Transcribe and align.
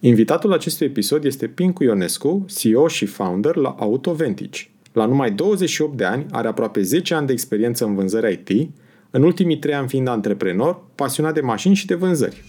Invitatul 0.00 0.52
acestui 0.52 0.86
episod 0.86 1.24
este 1.24 1.46
Pincu 1.46 1.84
Ionescu, 1.84 2.44
CEO 2.58 2.88
și 2.88 3.06
founder 3.06 3.56
la 3.56 3.76
AutoVentage. 3.78 4.60
La 4.92 5.06
numai 5.06 5.30
28 5.30 5.96
de 5.96 6.04
ani, 6.04 6.26
are 6.30 6.48
aproape 6.48 6.82
10 6.82 7.14
ani 7.14 7.26
de 7.26 7.32
experiență 7.32 7.84
în 7.84 7.94
vânzări 7.94 8.32
IT, 8.32 8.70
în 9.10 9.22
ultimii 9.22 9.58
3 9.58 9.74
ani 9.74 9.88
fiind 9.88 10.08
antreprenor, 10.08 10.80
pasionat 10.94 11.34
de 11.34 11.40
mașini 11.40 11.74
și 11.74 11.86
de 11.86 11.94
vânzări. 11.94 12.44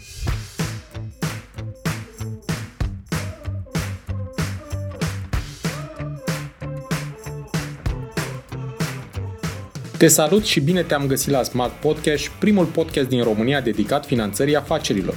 Te 9.98 10.08
salut 10.08 10.44
și 10.44 10.60
bine 10.60 10.82
te-am 10.82 11.08
găsit 11.08 11.32
la 11.32 11.44
Smart 11.44 11.74
Podcast, 11.74 12.28
primul 12.28 12.66
podcast 12.66 13.10
din 13.10 13.24
România 13.24 13.62
dedicat 13.62 14.06
finanțării 14.06 14.56
afacerilor. 14.56 15.16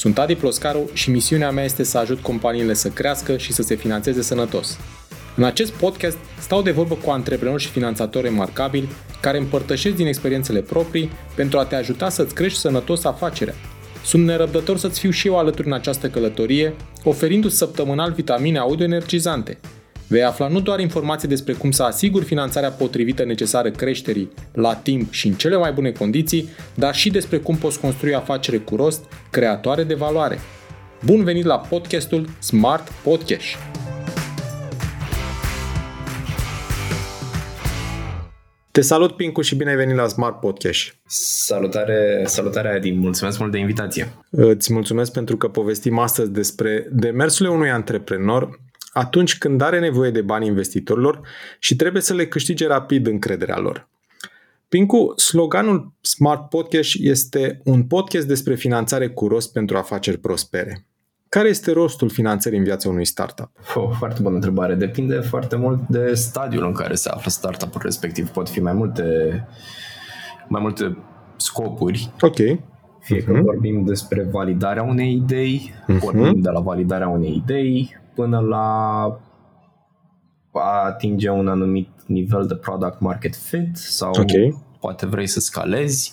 Sunt 0.00 0.18
Adi 0.18 0.34
Ploscaru 0.34 0.90
și 0.92 1.10
misiunea 1.10 1.50
mea 1.50 1.64
este 1.64 1.82
să 1.82 1.98
ajut 1.98 2.20
companiile 2.20 2.74
să 2.74 2.88
crească 2.88 3.36
și 3.36 3.52
să 3.52 3.62
se 3.62 3.74
finanțeze 3.74 4.22
sănătos. 4.22 4.78
În 5.36 5.44
acest 5.44 5.72
podcast 5.72 6.16
stau 6.38 6.62
de 6.62 6.70
vorbă 6.70 6.94
cu 6.94 7.10
antreprenori 7.10 7.62
și 7.62 7.68
finanțatori 7.68 8.24
remarcabili 8.24 8.88
care 9.20 9.38
împărtășesc 9.38 9.96
din 9.96 10.06
experiențele 10.06 10.60
proprii 10.60 11.10
pentru 11.34 11.58
a 11.58 11.64
te 11.64 11.74
ajuta 11.74 12.08
să-ți 12.08 12.34
crești 12.34 12.58
sănătos 12.58 13.04
afacerea. 13.04 13.54
Sunt 14.04 14.24
nerăbdător 14.24 14.78
să-ți 14.78 15.00
fiu 15.00 15.10
și 15.10 15.26
eu 15.26 15.38
alături 15.38 15.66
în 15.66 15.74
această 15.74 16.08
călătorie, 16.08 16.74
oferindu-ți 17.04 17.56
săptămânal 17.56 18.12
vitamine 18.12 18.58
audio 18.58 18.84
energizante– 18.84 19.58
Vei 20.10 20.22
afla 20.22 20.48
nu 20.48 20.60
doar 20.60 20.80
informații 20.80 21.28
despre 21.28 21.52
cum 21.52 21.70
să 21.70 21.82
asiguri 21.82 22.24
finanțarea 22.24 22.70
potrivită 22.70 23.24
necesară 23.24 23.70
creșterii 23.70 24.30
la 24.52 24.74
timp 24.74 25.12
și 25.12 25.26
în 25.26 25.34
cele 25.34 25.56
mai 25.56 25.72
bune 25.72 25.90
condiții, 25.90 26.48
dar 26.74 26.94
și 26.94 27.10
despre 27.10 27.38
cum 27.38 27.56
poți 27.56 27.80
construi 27.80 28.14
afacere 28.14 28.56
cu 28.56 28.76
rost, 28.76 29.04
creatoare 29.30 29.84
de 29.84 29.94
valoare. 29.94 30.38
Bun 31.04 31.24
venit 31.24 31.44
la 31.44 31.58
podcastul 31.58 32.28
Smart 32.38 32.88
Podcast! 33.02 33.46
Te 38.70 38.80
salut, 38.80 39.16
Pincu, 39.16 39.40
și 39.40 39.54
bine 39.54 39.70
ai 39.70 39.76
venit 39.76 39.96
la 39.96 40.06
Smart 40.06 40.40
Podcast. 40.40 40.96
Salutare, 41.06 42.22
salutare, 42.24 42.68
Adi. 42.68 42.92
Mulțumesc 42.92 43.38
mult 43.38 43.52
de 43.52 43.58
invitație. 43.58 44.12
Îți 44.30 44.72
mulțumesc 44.72 45.12
pentru 45.12 45.36
că 45.36 45.48
povestim 45.48 45.98
astăzi 45.98 46.30
despre 46.30 46.86
demersurile 46.90 47.54
unui 47.54 47.70
antreprenor 47.70 48.58
atunci 48.92 49.38
când 49.38 49.60
are 49.60 49.78
nevoie 49.78 50.10
de 50.10 50.22
bani 50.22 50.46
investitorilor 50.46 51.20
și 51.58 51.76
trebuie 51.76 52.02
să 52.02 52.14
le 52.14 52.26
câștige 52.26 52.66
rapid 52.66 53.06
încrederea 53.06 53.58
lor. 53.58 53.88
Pincu, 54.68 55.12
sloganul 55.16 55.92
Smart 56.00 56.48
Podcast 56.48 56.90
este 56.98 57.60
un 57.64 57.84
podcast 57.84 58.26
despre 58.26 58.54
finanțare 58.54 59.08
cu 59.08 59.28
rost 59.28 59.52
pentru 59.52 59.76
afaceri 59.76 60.18
prospere. 60.18 60.84
Care 61.28 61.48
este 61.48 61.72
rostul 61.72 62.08
finanțării 62.08 62.58
în 62.58 62.64
viața 62.64 62.88
unui 62.88 63.04
startup? 63.04 63.50
Oh, 63.74 63.90
foarte 63.98 64.22
bună 64.22 64.34
întrebare. 64.34 64.74
Depinde 64.74 65.14
foarte 65.14 65.56
mult 65.56 65.88
de 65.88 66.14
stadiul 66.14 66.64
în 66.64 66.72
care 66.72 66.94
se 66.94 67.08
află 67.08 67.30
startup-ul 67.30 67.80
respectiv. 67.84 68.28
Pot 68.28 68.48
fi 68.48 68.60
mai 68.60 68.72
multe, 68.72 69.04
mai 70.48 70.60
multe 70.60 70.98
scopuri. 71.36 72.12
Ok. 72.20 72.36
Fie 73.00 73.22
uh-huh. 73.22 73.24
că 73.24 73.32
mhm. 73.32 73.42
vorbim 73.42 73.84
despre 73.84 74.22
validarea 74.22 74.82
unei 74.82 75.12
idei, 75.12 75.72
uh-huh. 75.82 75.98
vorbim 75.98 76.40
de 76.40 76.50
la 76.50 76.60
validarea 76.60 77.08
unei 77.08 77.34
idei 77.36 77.96
până 78.14 78.38
la 78.38 78.66
a 80.52 80.84
atinge 80.86 81.28
un 81.28 81.48
anumit 81.48 81.88
nivel 82.06 82.46
de 82.46 82.54
product 82.54 83.00
market 83.00 83.36
fit 83.36 83.76
sau 83.76 84.10
okay. 84.18 84.56
poate 84.80 85.06
vrei 85.06 85.26
să 85.26 85.40
scalezi. 85.40 86.12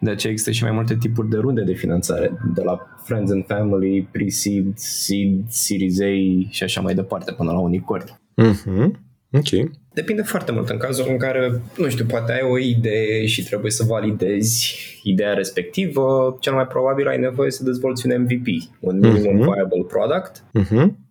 De 0.00 0.10
aceea 0.10 0.32
există 0.32 0.52
și 0.52 0.62
mai 0.62 0.72
multe 0.72 0.96
tipuri 0.96 1.28
de 1.28 1.36
runde 1.36 1.62
de 1.62 1.72
finanțare, 1.72 2.38
de 2.54 2.62
la 2.62 2.78
Friends 3.04 3.30
and 3.30 3.44
Family, 3.46 4.08
Pre-Seed, 4.12 4.72
Seed, 4.76 5.44
Series 5.48 6.00
A 6.00 6.12
și 6.48 6.62
așa 6.62 6.80
mai 6.80 6.94
departe, 6.94 7.32
până 7.32 7.52
la 7.52 7.58
unicorn. 7.58 8.04
Mm-hmm. 8.42 8.90
Ok. 9.32 9.70
Depinde 9.94 10.22
foarte 10.22 10.52
mult. 10.52 10.68
În 10.68 10.76
cazul 10.76 11.06
în 11.08 11.18
care, 11.18 11.60
nu 11.76 11.88
știu, 11.88 12.04
poate 12.04 12.32
ai 12.32 12.42
o 12.50 12.58
idee 12.58 13.26
și 13.26 13.44
trebuie 13.44 13.70
să 13.70 13.84
validezi 13.84 14.76
ideea 15.02 15.32
respectivă, 15.32 16.36
cel 16.40 16.52
mai 16.52 16.66
probabil 16.66 17.08
ai 17.08 17.18
nevoie 17.18 17.50
să 17.50 17.64
dezvolți 17.64 18.06
un 18.06 18.22
MVP, 18.22 18.46
un 18.80 18.98
minimum 18.98 19.36
mm-hmm. 19.36 19.54
viable 19.54 19.86
product, 19.88 20.44
mm-hmm 20.58 21.02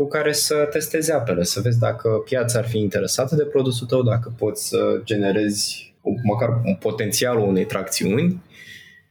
cu 0.00 0.06
care 0.06 0.32
să 0.32 0.68
testezi 0.70 1.12
apele, 1.12 1.42
să 1.42 1.60
vezi 1.60 1.78
dacă 1.78 2.08
piața 2.24 2.58
ar 2.58 2.66
fi 2.66 2.78
interesată 2.78 3.34
de 3.34 3.42
produsul 3.42 3.86
tău, 3.86 4.02
dacă 4.02 4.32
poți 4.38 4.68
să 4.68 5.00
generezi 5.04 5.94
măcar 6.22 6.60
un 6.64 6.74
potențialul 6.74 7.48
unei 7.48 7.64
tracțiuni, 7.64 8.42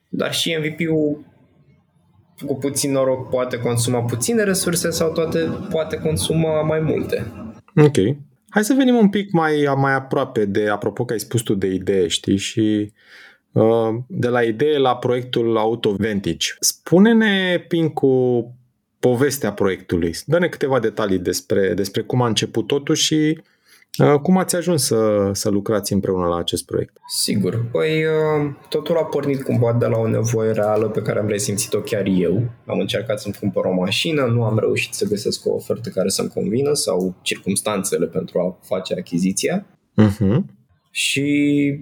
dar 0.09 0.33
și 0.33 0.57
MVP-ul 0.59 1.25
cu 2.45 2.55
puțin 2.55 2.91
noroc 2.91 3.29
poate 3.29 3.59
consuma 3.59 4.01
puține 4.01 4.43
resurse 4.43 4.89
sau 4.89 5.11
toate 5.11 5.39
poate 5.69 5.97
consuma 5.97 6.61
mai 6.61 6.79
multe. 6.79 7.25
Ok. 7.75 7.97
Hai 8.49 8.63
să 8.63 8.73
venim 8.73 8.95
un 8.95 9.09
pic 9.09 9.31
mai, 9.31 9.73
mai 9.75 9.93
aproape 9.93 10.45
de, 10.45 10.67
apropo 10.67 11.05
că 11.05 11.13
ai 11.13 11.19
spus 11.19 11.41
tu 11.41 11.53
de 11.53 11.67
idee, 11.67 12.07
știi, 12.07 12.37
și 12.37 12.91
uh, 13.51 13.95
de 14.07 14.27
la 14.27 14.43
idee 14.43 14.77
la 14.77 14.95
proiectul 14.95 15.57
Auto 15.57 15.95
Vantage. 15.97 16.47
Spune-ne, 16.59 17.65
Pincu, 17.67 18.55
povestea 18.99 19.53
proiectului. 19.53 20.15
Dă-ne 20.25 20.47
câteva 20.47 20.79
detalii 20.79 21.19
despre, 21.19 21.73
despre 21.73 22.01
cum 22.01 22.21
a 22.21 22.27
început 22.27 22.67
totul 22.67 22.95
și 22.95 23.37
uh, 23.37 23.43
cum 24.21 24.37
ați 24.37 24.55
ajuns 24.55 24.83
să, 24.83 25.29
să 25.33 25.49
lucrați 25.49 25.93
împreună 25.93 26.27
la 26.27 26.37
acest 26.37 26.65
proiect? 26.65 26.97
Sigur. 27.07 27.65
Păi 27.71 28.05
uh, 28.05 28.51
totul 28.69 28.97
a 28.97 29.03
pornit 29.03 29.43
cumva 29.43 29.73
de 29.73 29.85
la 29.85 29.97
o 29.97 30.07
nevoie 30.07 30.51
reală 30.51 30.89
pe 30.89 31.01
care 31.01 31.19
am 31.19 31.27
resimțit-o 31.27 31.79
chiar 31.79 32.05
eu. 32.05 32.49
Am 32.65 32.79
încercat 32.79 33.19
să-mi 33.19 33.35
cumpăr 33.39 33.65
o 33.65 33.73
mașină, 33.73 34.25
nu 34.25 34.43
am 34.43 34.59
reușit 34.59 34.93
să 34.93 35.05
găsesc 35.05 35.45
o 35.45 35.53
ofertă 35.53 35.89
care 35.89 36.09
să-mi 36.09 36.29
convină 36.29 36.73
sau 36.73 37.15
circumstanțele 37.21 38.05
pentru 38.05 38.39
a 38.39 38.57
face 38.61 38.95
achiziția. 38.97 39.65
Uh-huh. 40.01 40.37
Și 40.91 41.79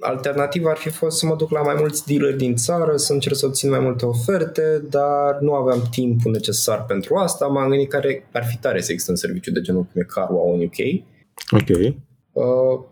alternativa 0.00 0.70
ar 0.70 0.76
fi 0.76 0.88
fost 0.88 1.18
să 1.18 1.26
mă 1.26 1.36
duc 1.36 1.50
la 1.50 1.62
mai 1.62 1.74
mulți 1.78 2.06
dealeri 2.06 2.36
din 2.36 2.56
țară, 2.56 2.96
să 2.96 3.12
încerc 3.12 3.36
să 3.36 3.46
obțin 3.46 3.70
mai 3.70 3.80
multe 3.80 4.06
oferte, 4.06 4.82
dar 4.90 5.38
nu 5.40 5.52
aveam 5.52 5.82
timpul 5.90 6.32
necesar 6.32 6.84
pentru 6.84 7.14
asta. 7.14 7.46
M-am 7.46 7.68
gândit 7.68 7.88
care 7.88 8.28
ar 8.32 8.44
fi 8.44 8.56
tare 8.56 8.80
să 8.80 8.92
există 8.92 9.10
un 9.10 9.16
serviciu 9.16 9.50
de 9.50 9.60
genul 9.60 9.82
cum 9.92 10.00
e 10.00 10.04
Carwow 10.04 10.54
în 10.54 10.60
UK. 10.60 11.04
Ok. 11.50 11.94
Uh, 12.32 12.84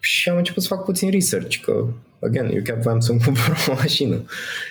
și 0.00 0.28
am 0.28 0.36
început 0.36 0.62
să 0.62 0.74
fac 0.74 0.84
puțin 0.84 1.10
research, 1.10 1.60
că, 1.60 1.86
again, 2.20 2.50
eu 2.54 2.62
chiar 2.62 2.78
voiam 2.78 3.00
să-mi 3.00 3.20
cumpăr 3.24 3.56
o 3.68 3.72
mașină. 3.74 4.24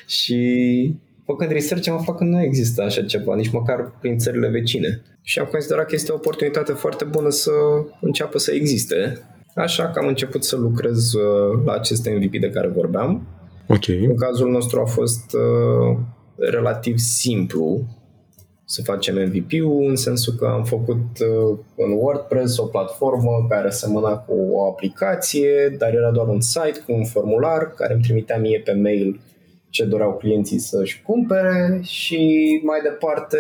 Și 0.05 0.95
făcând 1.25 1.51
research 1.51 1.89
am 1.89 1.97
aflat 1.97 2.17
că 2.17 2.23
nu 2.23 2.41
există 2.41 2.81
așa 2.81 3.03
ceva, 3.03 3.35
nici 3.35 3.51
măcar 3.51 3.91
prin 4.01 4.17
țările 4.17 4.47
vecine. 4.47 5.01
Și 5.21 5.39
am 5.39 5.47
considerat 5.51 5.87
că 5.87 5.95
este 5.95 6.11
o 6.11 6.15
oportunitate 6.15 6.71
foarte 6.71 7.03
bună 7.03 7.29
să 7.29 7.51
înceapă 8.01 8.37
să 8.37 8.51
existe 8.51 9.23
Așa 9.59 9.89
că 9.89 9.99
am 9.99 10.07
început 10.07 10.43
să 10.43 10.55
lucrez 10.55 11.13
uh, 11.13 11.61
la 11.65 11.73
acest 11.73 12.09
MVP 12.09 12.31
de 12.39 12.49
care 12.49 12.67
vorbeam. 12.67 13.27
Okay. 13.67 14.05
În 14.05 14.15
cazul 14.15 14.51
nostru 14.51 14.79
a 14.79 14.85
fost 14.85 15.33
uh, 15.33 15.97
relativ 16.35 16.97
simplu 16.97 17.87
să 18.71 18.81
facem 18.81 19.15
MVP-ul, 19.15 19.85
în 19.87 19.95
sensul 19.95 20.33
că 20.33 20.45
am 20.45 20.63
făcut 20.63 21.05
uh, 21.19 21.57
în 21.75 21.91
WordPress 21.91 22.57
o 22.57 22.65
platformă 22.65 23.45
care 23.49 23.69
semăna 23.69 24.17
cu 24.17 24.33
o 24.51 24.67
aplicație, 24.67 25.75
dar 25.77 25.93
era 25.93 26.11
doar 26.11 26.27
un 26.27 26.41
site 26.41 26.79
cu 26.85 26.91
un 26.91 27.05
formular 27.05 27.73
care 27.73 27.93
îmi 27.93 28.01
trimitea 28.01 28.37
mie 28.37 28.59
pe 28.59 28.73
mail 28.73 29.19
ce 29.69 29.85
doreau 29.85 30.17
clienții 30.17 30.59
să-și 30.59 31.01
cumpere 31.01 31.79
și 31.83 32.61
mai 32.63 32.79
departe, 32.83 33.37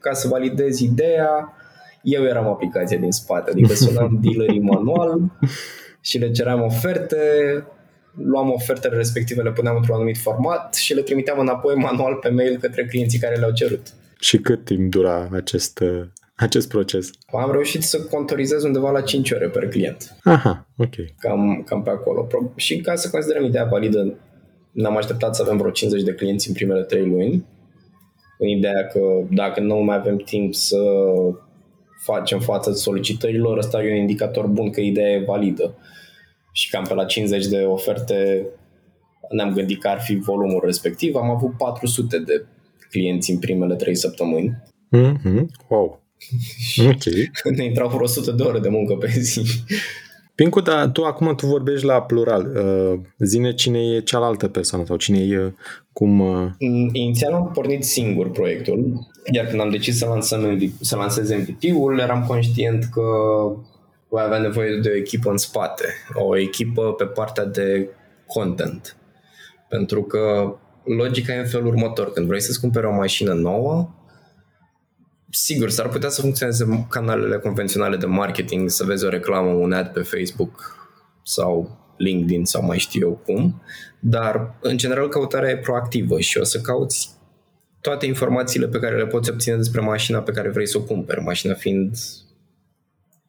ca 0.00 0.12
să 0.12 0.28
validez 0.28 0.78
ideea, 0.78 1.52
eu 2.02 2.24
eram 2.24 2.46
aplicația 2.46 2.98
din 2.98 3.10
spate, 3.10 3.50
adică 3.50 3.74
sunam 3.84 4.18
dealerii 4.22 4.60
manual 4.60 5.20
și 6.00 6.18
le 6.18 6.30
ceream 6.30 6.62
oferte, 6.62 7.18
luam 8.14 8.50
ofertele 8.50 8.96
respective, 8.96 9.42
le 9.42 9.52
puneam 9.52 9.76
într-un 9.76 9.94
anumit 9.94 10.18
format 10.18 10.74
și 10.74 10.94
le 10.94 11.00
trimiteam 11.00 11.38
înapoi 11.38 11.74
manual 11.74 12.14
pe 12.14 12.28
mail 12.28 12.58
către 12.60 12.84
clienții 12.84 13.18
care 13.18 13.36
le-au 13.36 13.52
cerut. 13.52 13.94
Și 14.24 14.38
cât 14.38 14.64
timp 14.64 14.90
dura 14.90 15.28
acest, 15.32 15.82
acest 16.34 16.68
proces? 16.68 17.10
Am 17.26 17.52
reușit 17.52 17.82
să 17.82 18.02
contorizez 18.02 18.62
undeva 18.62 18.90
la 18.90 19.00
5 19.00 19.30
ore 19.30 19.48
per 19.48 19.68
client. 19.68 20.16
Aha, 20.22 20.68
ok. 20.76 20.94
Cam, 21.18 21.62
cam 21.66 21.82
pe 21.82 21.90
acolo. 21.90 22.26
Și 22.56 22.80
ca 22.80 22.94
să 22.94 23.10
considerăm 23.10 23.44
ideea 23.44 23.64
validă, 23.64 24.14
ne-am 24.72 24.96
așteptat 24.96 25.34
să 25.34 25.42
avem 25.42 25.56
vreo 25.56 25.70
50 25.70 26.02
de 26.02 26.14
clienți 26.14 26.48
în 26.48 26.54
primele 26.54 26.82
3 26.82 27.06
luni, 27.06 27.44
în 28.38 28.48
ideea 28.48 28.86
că 28.86 29.00
dacă 29.30 29.60
nu 29.60 29.76
mai 29.76 29.96
avem 29.96 30.16
timp 30.16 30.54
să 30.54 30.78
facem 32.02 32.40
față 32.40 32.72
solicitărilor, 32.72 33.58
ăsta 33.58 33.82
e 33.82 33.90
un 33.90 33.96
indicator 33.96 34.46
bun 34.46 34.70
că 34.70 34.80
ideea 34.80 35.10
e 35.10 35.24
validă. 35.26 35.78
Și 36.52 36.70
cam 36.70 36.84
pe 36.84 36.94
la 36.94 37.04
50 37.04 37.46
de 37.46 37.56
oferte 37.56 38.46
ne-am 39.30 39.52
gândit 39.52 39.80
că 39.80 39.88
ar 39.88 40.00
fi 40.00 40.16
volumul 40.16 40.62
respectiv. 40.64 41.14
Am 41.14 41.30
avut 41.30 41.56
400 41.56 42.18
de 42.18 42.46
clienți 42.94 43.30
în 43.30 43.38
primele 43.38 43.74
3 43.74 43.96
săptămâni. 43.96 44.62
Mm-hmm. 44.96 45.46
Wow. 45.68 46.02
Ok. 46.90 47.04
ne 47.56 47.64
intrau 47.64 47.88
vreo 47.88 48.02
100 48.02 48.30
de 48.32 48.42
ore 48.42 48.58
de 48.58 48.68
muncă 48.68 48.94
pe 48.94 49.12
zi. 49.18 49.42
Pincu, 50.34 50.60
dar 50.60 50.88
tu 50.88 51.04
acum 51.04 51.34
tu 51.34 51.46
vorbești 51.46 51.86
la 51.86 52.02
plural. 52.02 52.52
Uh, 52.56 53.00
zine 53.18 53.54
cine 53.54 53.78
e 53.78 54.00
cealaltă 54.00 54.48
persoană 54.48 54.84
sau 54.84 54.96
cine 54.96 55.18
e 55.18 55.54
cum... 55.92 56.20
Uh... 56.20 56.50
Inițial 56.92 57.32
am 57.32 57.50
pornit 57.52 57.84
singur 57.84 58.30
proiectul, 58.30 59.08
iar 59.32 59.46
când 59.46 59.60
am 59.60 59.70
decis 59.70 59.98
să, 59.98 60.06
lansăm 60.06 60.40
MVP, 60.40 60.72
să 60.80 60.96
lansez 60.96 61.30
MVP-ul, 61.30 61.98
eram 61.98 62.24
conștient 62.26 62.84
că 62.84 63.02
voi 64.08 64.22
avea 64.22 64.38
nevoie 64.38 64.76
de 64.82 64.88
o 64.88 64.96
echipă 64.96 65.30
în 65.30 65.36
spate, 65.36 65.84
o 66.14 66.38
echipă 66.38 66.92
pe 66.92 67.04
partea 67.04 67.44
de 67.44 67.88
content. 68.26 68.96
Pentru 69.68 70.02
că 70.02 70.54
logica 70.84 71.32
e 71.32 71.38
în 71.38 71.46
felul 71.46 71.66
următor. 71.66 72.12
Când 72.12 72.26
vrei 72.26 72.40
să-ți 72.40 72.60
cumperi 72.60 72.86
o 72.86 72.92
mașină 72.92 73.32
nouă, 73.32 73.90
sigur, 75.30 75.70
s-ar 75.70 75.88
putea 75.88 76.08
să 76.08 76.20
funcționeze 76.20 76.86
canalele 76.90 77.38
convenționale 77.38 77.96
de 77.96 78.06
marketing, 78.06 78.70
să 78.70 78.84
vezi 78.84 79.04
o 79.04 79.08
reclamă, 79.08 79.50
un 79.50 79.72
ad 79.72 79.86
pe 79.86 80.00
Facebook 80.00 80.76
sau 81.22 81.78
LinkedIn 81.96 82.44
sau 82.44 82.64
mai 82.64 82.78
știu 82.78 83.08
eu 83.08 83.20
cum, 83.24 83.62
dar 84.00 84.54
în 84.60 84.76
general 84.76 85.08
căutarea 85.08 85.50
e 85.50 85.56
proactivă 85.56 86.20
și 86.20 86.38
o 86.38 86.44
să 86.44 86.60
cauți 86.60 87.10
toate 87.80 88.06
informațiile 88.06 88.68
pe 88.68 88.78
care 88.78 88.96
le 88.96 89.06
poți 89.06 89.30
obține 89.30 89.56
despre 89.56 89.80
mașina 89.80 90.18
pe 90.18 90.32
care 90.32 90.48
vrei 90.48 90.66
să 90.68 90.78
o 90.78 90.82
cumperi, 90.82 91.20
mașina 91.20 91.54
fiind 91.54 91.96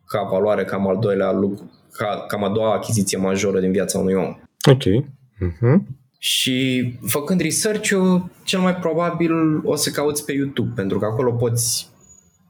ca 0.06 0.24
valoare, 0.24 0.66
cam 0.66 0.88
al 0.88 1.00
doilea 1.00 1.32
lucru, 1.32 1.72
ca, 1.92 2.26
cam 2.28 2.44
a 2.44 2.50
doua 2.50 2.74
achiziție 2.74 3.18
majoră 3.18 3.60
din 3.60 3.72
viața 3.72 4.00
unui 4.00 4.14
om. 4.14 4.40
Ok. 4.72 4.82
Uh-huh. 4.82 6.05
Și 6.18 6.94
făcând 7.06 7.42
research-ul, 7.42 8.30
cel 8.44 8.60
mai 8.60 8.76
probabil 8.76 9.32
o 9.64 9.76
să 9.76 9.90
cauți 9.90 10.26
pe 10.26 10.34
YouTube, 10.34 10.72
pentru 10.76 11.00
că 11.00 11.06
acolo 11.06 11.32
poți 11.32 11.90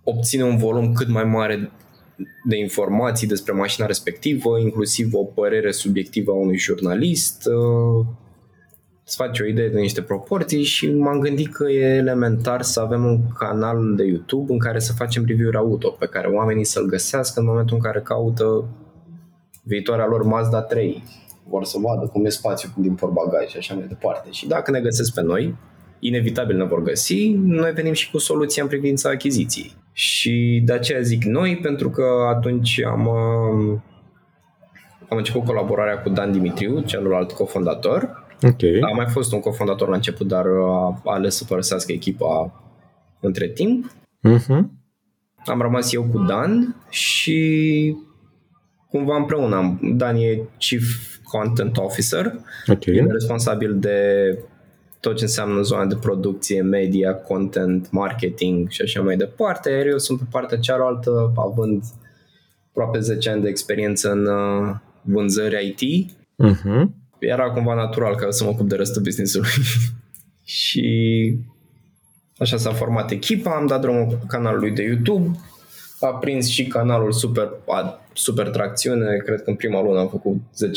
obține 0.03 0.43
un 0.43 0.57
volum 0.57 0.93
cât 0.93 1.07
mai 1.07 1.23
mare 1.23 1.71
de 2.43 2.57
informații 2.57 3.27
despre 3.27 3.53
mașina 3.53 3.85
respectivă, 3.85 4.59
inclusiv 4.59 5.13
o 5.13 5.23
părere 5.23 5.71
subiectivă 5.71 6.31
a 6.31 6.35
unui 6.35 6.57
jurnalist, 6.57 7.45
uh, 7.45 8.05
îți 9.05 9.15
faci 9.15 9.39
o 9.39 9.45
idee 9.45 9.69
de 9.69 9.79
niște 9.79 10.01
proporții 10.01 10.63
și 10.63 10.91
m-am 10.91 11.19
gândit 11.19 11.53
că 11.53 11.71
e 11.71 11.95
elementar 11.95 12.61
să 12.61 12.79
avem 12.79 13.05
un 13.05 13.19
canal 13.37 13.95
de 13.95 14.03
YouTube 14.03 14.51
în 14.53 14.59
care 14.59 14.79
să 14.79 14.93
facem 14.93 15.25
review-uri 15.25 15.57
auto, 15.57 15.89
pe 15.89 16.05
care 16.05 16.27
oamenii 16.27 16.65
să-l 16.65 16.85
găsească 16.85 17.39
în 17.39 17.45
momentul 17.45 17.75
în 17.75 17.81
care 17.81 18.01
caută 18.01 18.67
viitoarea 19.63 20.05
lor 20.05 20.23
Mazda 20.23 20.61
3 20.61 21.03
vor 21.47 21.63
să 21.63 21.77
vadă 21.81 22.07
cum 22.07 22.25
e 22.25 22.29
spațiul 22.29 22.71
din 22.75 22.95
portbagaj 22.95 23.47
și 23.47 23.57
așa 23.57 23.73
mai 23.73 23.85
departe. 23.87 24.31
Și 24.31 24.47
dacă 24.47 24.71
ne 24.71 24.81
găsesc 24.81 25.13
pe 25.13 25.21
noi, 25.21 25.55
inevitabil 25.99 26.57
ne 26.57 26.63
vor 26.63 26.81
găsi, 26.81 27.31
noi 27.31 27.71
venim 27.71 27.93
și 27.93 28.11
cu 28.11 28.17
soluția 28.17 28.63
în 28.63 28.69
privința 28.69 29.09
achiziției. 29.09 29.73
Și 29.91 30.61
de 30.65 30.73
aceea 30.73 31.01
zic 31.01 31.23
noi, 31.23 31.57
pentru 31.57 31.89
că 31.89 32.03
atunci 32.35 32.81
am, 32.81 33.07
um, 33.07 33.83
am 35.09 35.17
început 35.17 35.45
colaborarea 35.45 36.01
cu 36.01 36.09
Dan 36.09 36.31
Dimitriu, 36.31 36.81
celălalt 36.81 37.31
cofondator. 37.31 38.23
Okay. 38.41 38.79
A 38.81 38.95
mai 38.95 39.05
fost 39.07 39.33
un 39.33 39.39
cofondator 39.39 39.87
la 39.87 39.95
început, 39.95 40.27
dar 40.27 40.45
a 40.45 41.01
ales 41.03 41.35
să 41.35 41.43
părăsească 41.43 41.91
echipa 41.91 42.63
între 43.19 43.47
timp. 43.47 43.91
Uh-huh. 44.29 44.63
Am 45.45 45.61
rămas 45.61 45.93
eu 45.93 46.03
cu 46.03 46.19
Dan 46.19 46.75
și 46.89 47.95
cumva 48.89 49.15
împreună. 49.15 49.79
Dan 49.81 50.15
e 50.15 50.41
Chief 50.57 51.14
Content 51.27 51.77
Officer. 51.77 52.39
Okay. 52.67 52.95
E 52.95 53.05
responsabil 53.11 53.79
de 53.79 53.99
tot 54.99 55.15
ce 55.15 55.23
înseamnă 55.23 55.61
zona 55.61 55.85
de 55.85 55.95
producție, 55.95 56.61
media, 56.61 57.15
content, 57.15 57.91
marketing 57.91 58.69
și 58.69 58.81
așa 58.81 59.01
mai 59.01 59.15
departe. 59.15 59.69
Iar 59.69 59.85
eu 59.85 59.97
sunt 59.97 60.19
pe 60.19 60.25
partea 60.31 60.57
cealaltă, 60.57 61.33
având 61.35 61.83
aproape 62.69 62.99
10 62.99 63.29
ani 63.29 63.41
de 63.41 63.49
experiență 63.49 64.11
în 64.11 64.25
uh, 64.25 64.75
vânzări 65.01 65.75
IT. 65.79 66.11
Uh-huh. 66.43 66.85
Era 67.19 67.51
cumva 67.51 67.73
natural 67.73 68.15
ca 68.15 68.29
să 68.29 68.43
mă 68.43 68.49
ocup 68.49 68.67
de 68.69 68.75
restul 68.75 69.01
business-ului. 69.01 69.49
și 70.43 71.37
așa 72.37 72.57
s-a 72.57 72.71
format 72.71 73.11
echipa, 73.11 73.55
am 73.55 73.67
dat 73.67 73.81
drumul 73.81 74.17
canalului 74.27 74.71
de 74.71 74.83
YouTube, 74.83 75.39
a 76.05 76.13
prins 76.13 76.47
și 76.47 76.67
canalul 76.67 77.11
super, 77.11 77.49
a, 77.67 78.01
super 78.13 78.49
tracțiune, 78.49 79.17
cred 79.17 79.41
că 79.41 79.49
în 79.49 79.55
prima 79.55 79.81
lună 79.81 79.99
am 79.99 80.09
făcut 80.09 80.35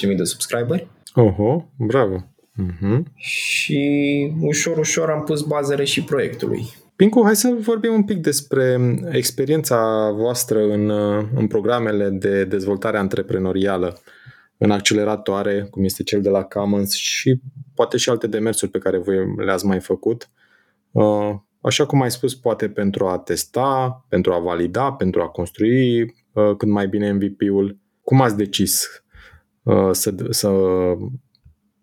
10.000 0.08 0.16
de 0.16 0.24
subscriberi. 0.24 0.88
Oho, 1.14 1.68
bravo! 1.76 2.24
Uh-huh. 2.62 3.02
Și 3.14 4.32
ușor, 4.40 4.78
ușor 4.78 5.10
am 5.10 5.22
pus 5.24 5.42
bazele 5.42 5.84
și 5.84 6.04
proiectului. 6.04 6.62
Pincu, 6.96 7.22
hai 7.24 7.36
să 7.36 7.56
vorbim 7.60 7.92
un 7.92 8.04
pic 8.04 8.16
despre 8.16 8.96
experiența 9.10 10.10
voastră 10.16 10.62
în, 10.62 10.90
în 11.34 11.46
programele 11.46 12.08
de 12.08 12.44
dezvoltare 12.44 12.98
antreprenorială, 12.98 14.00
în 14.56 14.70
acceleratoare, 14.70 15.66
cum 15.70 15.84
este 15.84 16.02
cel 16.02 16.20
de 16.20 16.28
la 16.28 16.42
Commons 16.42 16.94
și 16.94 17.40
poate 17.74 17.96
și 17.96 18.10
alte 18.10 18.26
demersuri 18.26 18.70
pe 18.70 18.78
care 18.78 18.98
voi 18.98 19.16
le-ați 19.36 19.66
mai 19.66 19.80
făcut. 19.80 20.30
Uh, 20.90 21.34
așa 21.60 21.86
cum 21.86 22.02
ai 22.02 22.10
spus, 22.10 22.34
poate 22.34 22.68
pentru 22.68 23.06
a 23.06 23.18
testa, 23.18 24.04
pentru 24.08 24.32
a 24.32 24.38
valida, 24.38 24.92
pentru 24.92 25.22
a 25.22 25.28
construi 25.28 26.02
uh, 26.02 26.56
cât 26.56 26.68
mai 26.68 26.88
bine 26.88 27.12
MVP-ul. 27.12 27.78
Cum 28.02 28.20
ați 28.20 28.36
decis 28.36 29.02
uh, 29.62 29.90
să, 29.92 30.14
să 30.30 30.50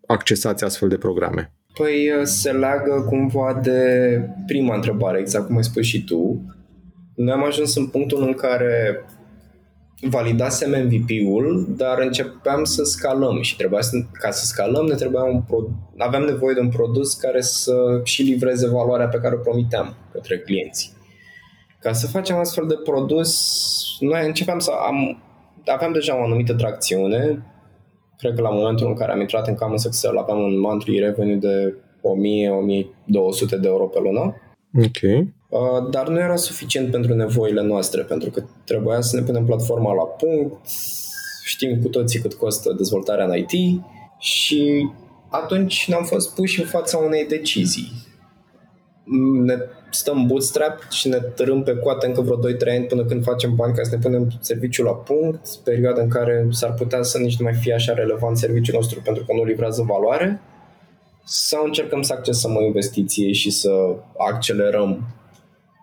accesați 0.06 0.64
astfel 0.64 0.88
de 0.88 0.98
programe? 0.98 1.54
Păi 1.74 2.10
uh, 2.10 2.22
se 2.22 2.52
leagă 2.52 3.04
cumva 3.08 3.60
de 3.62 4.20
prima 4.46 4.74
întrebare, 4.74 5.18
exact 5.18 5.46
cum 5.46 5.56
ai 5.56 5.64
spus 5.64 5.84
și 5.84 6.04
tu. 6.04 6.44
Noi 7.14 7.32
am 7.32 7.44
ajuns 7.44 7.76
în 7.76 7.86
punctul 7.86 8.22
în 8.22 8.32
care 8.32 9.04
validasem 10.00 10.70
MVP-ul, 10.84 11.66
dar 11.76 11.98
începeam 11.98 12.64
să 12.64 12.84
scalăm 12.84 13.42
și 13.42 13.56
trebuia 13.56 13.80
să, 13.80 13.96
ca 14.12 14.30
să 14.30 14.46
scalăm 14.46 14.86
ne 14.86 14.94
trebuia 14.94 15.22
un 15.22 15.42
pro, 15.42 15.58
aveam 15.98 16.22
nevoie 16.22 16.54
de 16.54 16.60
un 16.60 16.68
produs 16.68 17.14
care 17.14 17.40
să 17.40 18.00
și 18.04 18.22
livreze 18.22 18.68
valoarea 18.68 19.08
pe 19.08 19.18
care 19.18 19.34
o 19.34 19.38
promiteam 19.38 19.94
către 20.12 20.38
clienți. 20.38 20.92
Ca 21.80 21.92
să 21.92 22.06
facem 22.06 22.36
astfel 22.36 22.66
de 22.66 22.74
produs, 22.84 23.32
noi 24.00 24.26
începeam 24.26 24.58
să 24.58 24.70
am, 24.86 25.22
aveam 25.64 25.92
deja 25.92 26.18
o 26.18 26.22
anumită 26.22 26.54
tracțiune, 26.54 27.46
cred 28.18 28.34
că 28.34 28.40
la 28.40 28.50
momentul 28.50 28.86
în 28.86 28.94
care 28.94 29.12
am 29.12 29.20
intrat 29.20 29.48
în 29.48 29.54
Common 29.54 29.78
Excel 29.86 30.16
aveam 30.16 30.38
un 30.38 30.58
monthly 30.58 30.98
revenue 30.98 31.36
de 31.36 31.74
1000-1200 33.56 33.60
de 33.60 33.68
euro 33.68 33.84
pe 33.84 33.98
lună. 34.00 34.34
Ok. 34.78 35.26
Uh, 35.48 35.90
dar 35.90 36.08
nu 36.08 36.18
era 36.18 36.36
suficient 36.36 36.90
pentru 36.90 37.14
nevoile 37.14 37.62
noastre, 37.62 38.02
pentru 38.02 38.30
că 38.30 38.42
trebuia 38.64 39.00
să 39.00 39.16
ne 39.16 39.22
punem 39.22 39.44
platforma 39.44 39.92
la 39.92 40.02
punct, 40.02 40.66
știm 41.44 41.80
cu 41.82 41.88
toții 41.88 42.20
cât 42.20 42.34
costă 42.34 42.72
dezvoltarea 42.72 43.24
în 43.24 43.36
IT 43.36 43.80
și 44.18 44.88
atunci 45.28 45.88
ne-am 45.88 46.04
fost 46.04 46.34
puși 46.34 46.60
în 46.60 46.66
fața 46.66 46.98
unei 46.98 47.26
decizii. 47.26 47.92
Ne 49.44 49.56
stăm 49.90 50.26
bootstrap 50.26 50.90
și 50.90 51.08
ne 51.08 51.16
tărâm 51.16 51.62
pe 51.62 51.76
coate 51.76 52.06
încă 52.06 52.20
vreo 52.20 52.36
2-3 52.36 52.76
ani 52.76 52.84
până 52.84 53.04
când 53.04 53.22
facem 53.22 53.54
bani 53.54 53.74
ca 53.74 53.82
să 53.82 53.94
ne 53.94 54.02
punem 54.02 54.28
serviciul 54.40 54.84
la 54.84 54.94
punct, 54.94 55.56
perioada 55.64 56.02
în 56.02 56.08
care 56.08 56.46
s-ar 56.50 56.74
putea 56.74 57.02
să 57.02 57.18
nici 57.18 57.38
nu 57.38 57.44
mai 57.44 57.54
fie 57.54 57.74
așa 57.74 57.94
relevant 57.94 58.38
serviciul 58.38 58.74
nostru 58.74 59.00
pentru 59.02 59.24
că 59.24 59.32
nu 59.32 59.44
livrează 59.44 59.82
valoare, 59.82 60.40
sau 61.24 61.64
încercăm 61.64 62.02
să 62.02 62.12
accesăm 62.12 62.56
o 62.56 62.62
investiție 62.62 63.32
și 63.32 63.50
să 63.50 63.70
accelerăm 64.18 65.14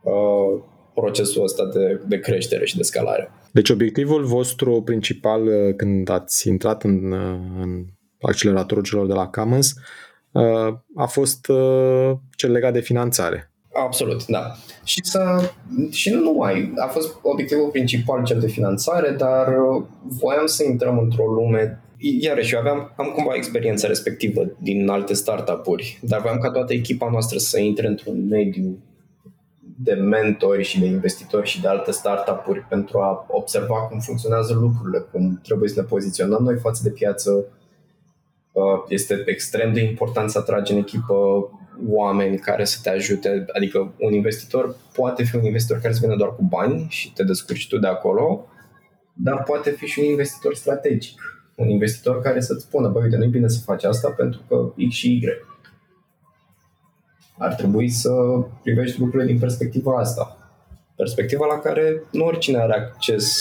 uh, 0.03 0.63
procesul 0.93 1.43
ăsta 1.43 1.65
de, 1.73 2.01
de 2.07 2.19
creștere 2.19 2.65
și 2.65 2.77
de 2.77 2.83
scalare. 2.83 3.31
Deci 3.51 3.69
obiectivul 3.69 4.23
vostru 4.23 4.81
principal 4.81 5.47
uh, 5.47 5.75
când 5.75 6.09
ați 6.09 6.47
intrat 6.47 6.83
în, 6.83 7.11
uh, 7.11 7.39
în 7.61 7.85
acceleratorul 8.21 8.83
celor 8.83 9.07
de 9.07 9.13
la 9.13 9.27
Commons 9.27 9.73
uh, 10.31 10.73
a 10.95 11.05
fost 11.05 11.45
cel 12.35 12.51
legat 12.51 12.73
de 12.73 12.79
finanțare. 12.79 13.51
Absolut, 13.73 14.25
da. 14.25 14.51
Și, 14.83 14.99
să, 15.03 15.51
și 15.91 16.09
nu 16.09 16.19
numai. 16.19 16.73
A 16.77 16.87
fost 16.87 17.15
obiectivul 17.21 17.69
principal 17.69 18.23
cel 18.23 18.39
de 18.39 18.47
finanțare, 18.47 19.09
dar 19.11 19.53
voiam 20.03 20.45
să 20.45 20.63
intrăm 20.63 20.97
într-o 20.97 21.25
lume 21.25 21.83
iarăși 22.19 22.53
eu 22.53 22.59
aveam, 22.59 22.93
am 22.97 23.11
cumva 23.15 23.33
experiența 23.35 23.87
respectivă 23.87 24.55
din 24.59 24.89
alte 24.89 25.13
startup-uri, 25.13 25.99
dar 26.01 26.21
voiam 26.21 26.37
ca 26.37 26.51
toată 26.51 26.73
echipa 26.73 27.09
noastră 27.09 27.37
să 27.37 27.59
intre 27.59 27.87
într-un 27.87 28.27
mediu 28.27 28.77
de 29.77 29.93
mentori 29.93 30.63
și 30.63 30.79
de 30.79 30.85
investitori 30.85 31.47
și 31.47 31.61
de 31.61 31.67
alte 31.67 31.91
startup-uri 31.91 32.59
pentru 32.69 32.99
a 32.99 33.25
observa 33.27 33.75
cum 33.75 33.99
funcționează 33.99 34.53
lucrurile, 34.53 34.99
cum 35.11 35.39
trebuie 35.43 35.69
să 35.69 35.81
ne 35.81 35.87
poziționăm 35.87 36.43
noi 36.43 36.57
față 36.57 36.81
de 36.83 36.89
piață. 36.89 37.45
Uh, 38.51 38.63
este 38.87 39.23
extrem 39.25 39.73
de 39.73 39.81
important 39.81 40.29
să 40.29 40.37
atragi 40.37 40.71
în 40.71 40.77
echipă 40.77 41.15
oameni 41.87 42.37
care 42.37 42.63
să 42.63 42.79
te 42.83 42.89
ajute, 42.89 43.45
adică 43.53 43.93
un 43.99 44.13
investitor 44.13 44.75
poate 44.93 45.23
fi 45.23 45.35
un 45.35 45.43
investitor 45.43 45.77
care 45.77 45.93
să 45.93 45.99
vină 46.01 46.15
doar 46.15 46.35
cu 46.35 46.43
bani 46.43 46.85
și 46.89 47.13
te 47.13 47.23
descurci 47.23 47.67
tu 47.67 47.77
de 47.77 47.87
acolo, 47.87 48.47
dar 49.13 49.43
poate 49.43 49.69
fi 49.69 49.85
și 49.85 49.99
un 49.99 50.05
investitor 50.05 50.55
strategic, 50.55 51.21
un 51.55 51.69
investitor 51.69 52.21
care 52.21 52.39
să-ți 52.39 52.63
spună, 52.63 52.87
băi, 52.87 53.03
uite, 53.03 53.17
nu-i 53.17 53.27
bine 53.27 53.47
să 53.47 53.59
faci 53.63 53.83
asta 53.83 54.09
pentru 54.09 54.41
că 54.47 54.73
X 54.87 54.93
și 54.93 55.11
Y 55.11 55.21
ar 57.37 57.53
trebui 57.53 57.89
să 57.89 58.11
privești 58.61 58.99
lucrurile 58.99 59.31
din 59.31 59.39
perspectiva 59.39 59.97
asta. 59.97 60.37
Perspectiva 60.95 61.45
la 61.45 61.59
care 61.59 62.03
nu 62.11 62.25
oricine 62.25 62.57
are 62.57 62.73
acces 62.73 63.33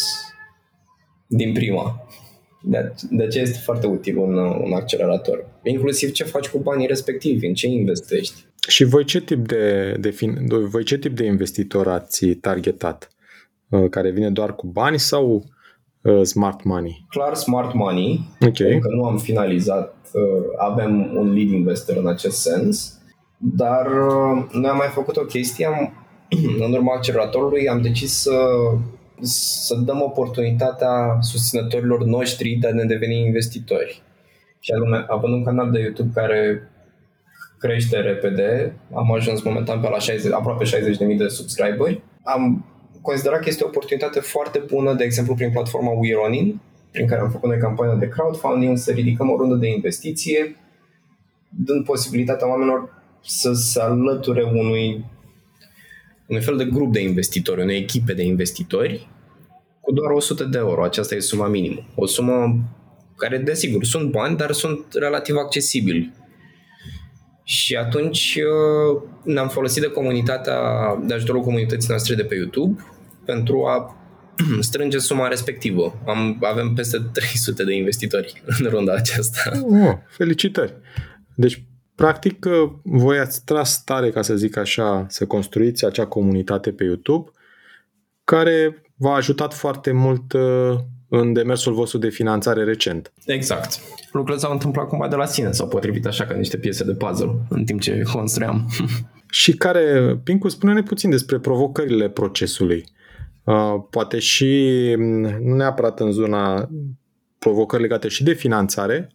din 1.26 1.52
prima. 1.52 2.06
De, 2.62 2.94
de 3.10 3.22
aceea 3.22 3.44
este 3.44 3.58
foarte 3.58 3.86
util 3.86 4.16
un, 4.16 4.36
un 4.36 4.72
accelerator. 4.72 5.46
Inclusiv 5.62 6.12
ce 6.12 6.24
faci 6.24 6.48
cu 6.48 6.58
banii 6.58 6.86
respectivi, 6.86 7.46
în 7.46 7.54
ce 7.54 7.66
investești. 7.66 8.44
Și 8.68 8.84
voi 8.84 9.04
ce 9.04 9.20
tip 9.20 9.46
de, 9.46 9.96
de, 10.00 10.10
fin, 10.10 10.46
voi 10.48 10.84
ce 10.84 10.98
tip 10.98 11.16
de 11.16 11.24
investitor 11.24 11.88
ați 11.88 12.26
targetat? 12.26 13.08
Uh, 13.68 13.88
care 13.90 14.10
vine 14.10 14.30
doar 14.30 14.54
cu 14.54 14.66
bani 14.66 14.98
sau 14.98 15.44
uh, 16.02 16.22
smart 16.22 16.64
money? 16.64 17.06
Clar 17.08 17.34
smart 17.34 17.74
money. 17.74 18.20
Ok. 18.40 18.58
Încă 18.58 18.88
nu 18.88 19.04
am 19.04 19.18
finalizat. 19.18 19.96
Uh, 20.12 20.44
avem 20.58 21.16
un 21.16 21.32
lead 21.32 21.48
investor 21.48 21.96
în 21.96 22.06
acest 22.06 22.36
sens. 22.40 23.00
Dar 23.42 23.86
noi 24.52 24.70
am 24.70 24.76
mai 24.76 24.88
făcut 24.88 25.16
o 25.16 25.24
chestie. 25.24 25.66
Am, 25.66 25.92
în 26.66 26.72
urma 26.72 26.94
acceleratorului 26.94 27.68
am 27.68 27.80
decis 27.80 28.12
să 28.12 28.32
să 29.24 29.74
dăm 29.74 30.00
oportunitatea 30.02 31.18
susținătorilor 31.20 32.04
noștri 32.04 32.56
de 32.60 32.66
a 32.66 32.72
ne 32.72 32.84
deveni 32.84 33.18
investitori. 33.18 34.02
Și 34.60 34.72
anume, 34.72 35.04
având 35.08 35.34
un 35.34 35.44
canal 35.44 35.70
de 35.70 35.80
YouTube 35.80 36.10
care 36.14 36.68
crește 37.58 37.96
repede, 37.96 38.76
am 38.94 39.12
ajuns 39.12 39.42
momentan 39.42 39.80
pe 39.80 39.88
la 39.88 39.98
60, 39.98 40.32
aproape 40.32 40.64
60.000 40.64 41.16
de 41.16 41.28
subscriberi, 41.28 42.02
am 42.22 42.64
considerat 43.02 43.40
că 43.40 43.48
este 43.48 43.64
o 43.64 43.66
oportunitate 43.66 44.20
foarte 44.20 44.58
bună, 44.58 44.94
de 44.94 45.04
exemplu, 45.04 45.34
prin 45.34 45.50
platforma 45.50 45.90
WeRunning, 45.90 46.54
prin 46.90 47.06
care 47.06 47.20
am 47.20 47.30
făcut 47.30 47.48
noi 47.48 47.58
campania 47.58 47.94
de 47.94 48.08
crowdfunding, 48.08 48.76
să 48.76 48.92
ridicăm 48.92 49.30
o 49.30 49.36
rundă 49.36 49.54
de 49.54 49.68
investiție, 49.68 50.56
dând 51.48 51.84
posibilitatea 51.84 52.48
oamenilor 52.48 53.01
să 53.24 53.52
se 53.52 53.80
alăture 53.80 54.42
unui, 54.42 55.04
unui 56.26 56.42
fel 56.42 56.56
de 56.56 56.64
grup 56.64 56.92
de 56.92 57.02
investitori, 57.02 57.62
unei 57.62 57.78
echipe 57.78 58.12
de 58.12 58.22
investitori 58.22 59.08
cu 59.80 59.92
doar 59.92 60.10
100 60.10 60.44
de 60.44 60.58
euro. 60.58 60.84
Aceasta 60.84 61.14
e 61.14 61.20
suma 61.20 61.46
minimă. 61.46 61.86
O 61.94 62.06
sumă 62.06 62.64
care, 63.16 63.38
desigur, 63.38 63.84
sunt 63.84 64.10
bani, 64.10 64.36
dar 64.36 64.52
sunt 64.52 64.84
relativ 64.92 65.36
accesibili. 65.36 66.12
Și 67.44 67.74
atunci 67.76 68.38
uh, 68.38 69.02
ne-am 69.24 69.48
folosit 69.48 69.82
de 69.82 69.88
comunitatea, 69.88 70.58
de 71.06 71.14
ajutorul 71.14 71.42
comunității 71.42 71.88
noastre 71.88 72.14
de 72.14 72.24
pe 72.24 72.34
YouTube 72.34 72.82
pentru 73.24 73.64
a 73.64 73.96
strânge 74.60 74.98
suma 74.98 75.28
respectivă. 75.28 76.02
Am, 76.06 76.38
avem 76.40 76.74
peste 76.74 76.98
300 77.12 77.64
de 77.64 77.74
investitori 77.74 78.42
în 78.46 78.68
runda 78.68 78.92
aceasta. 78.94 79.50
Oh, 79.62 79.94
felicitări! 80.08 80.74
Deci, 81.34 81.62
practic, 82.02 82.44
uh, 82.44 82.70
voi 82.82 83.18
ați 83.18 83.44
tras 83.44 83.84
tare, 83.84 84.10
ca 84.10 84.22
să 84.22 84.36
zic 84.36 84.56
așa, 84.56 85.06
să 85.08 85.26
construiți 85.26 85.84
acea 85.84 86.06
comunitate 86.06 86.72
pe 86.72 86.84
YouTube 86.84 87.30
care 88.24 88.82
v-a 88.96 89.14
ajutat 89.14 89.54
foarte 89.54 89.92
mult 89.92 90.32
uh, 90.32 90.78
în 91.08 91.32
demersul 91.32 91.72
vostru 91.72 91.98
de 91.98 92.08
finanțare 92.08 92.64
recent. 92.64 93.12
Exact. 93.26 93.80
Lucrurile 94.12 94.42
s-au 94.42 94.52
întâmplat 94.52 94.88
cumva 94.88 95.08
de 95.08 95.16
la 95.16 95.26
sine, 95.26 95.50
s-au 95.50 95.68
potrivit 95.68 96.06
așa 96.06 96.24
ca 96.24 96.34
niște 96.34 96.56
piese 96.56 96.84
de 96.84 96.94
puzzle 96.94 97.34
în 97.48 97.64
timp 97.64 97.80
ce 97.80 98.02
construiam. 98.12 98.68
și 99.42 99.56
care, 99.56 100.16
Pincu, 100.24 100.48
spune-ne 100.48 100.82
puțin 100.82 101.10
despre 101.10 101.38
provocările 101.38 102.08
procesului. 102.08 102.84
Uh, 103.44 103.74
poate 103.90 104.18
și, 104.18 104.94
mm, 104.98 105.38
nu 105.42 105.54
neapărat 105.54 106.00
în 106.00 106.12
zona 106.12 106.68
provocări 107.38 107.82
legate 107.82 108.08
și 108.08 108.22
de 108.22 108.32
finanțare, 108.32 109.14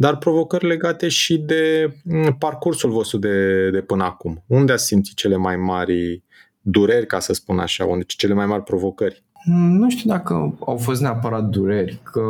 dar 0.00 0.16
provocări 0.16 0.66
legate 0.66 1.08
și 1.08 1.38
de 1.38 1.94
mm, 2.04 2.36
parcursul 2.38 2.90
vostru 2.90 3.18
de, 3.18 3.70
de 3.70 3.80
până 3.80 4.04
acum. 4.04 4.42
Unde 4.46 4.72
ați 4.72 4.84
simțit 4.84 5.14
cele 5.14 5.36
mai 5.36 5.56
mari 5.56 6.22
dureri, 6.60 7.06
ca 7.06 7.18
să 7.18 7.32
spun 7.32 7.58
așa, 7.58 7.84
unde 7.84 8.04
cele 8.06 8.34
mai 8.34 8.46
mari 8.46 8.62
provocări? 8.62 9.24
Nu 9.54 9.90
știu 9.90 10.10
dacă 10.10 10.58
au 10.66 10.76
fost 10.76 11.00
neapărat 11.00 11.44
dureri, 11.44 12.00
că 12.02 12.20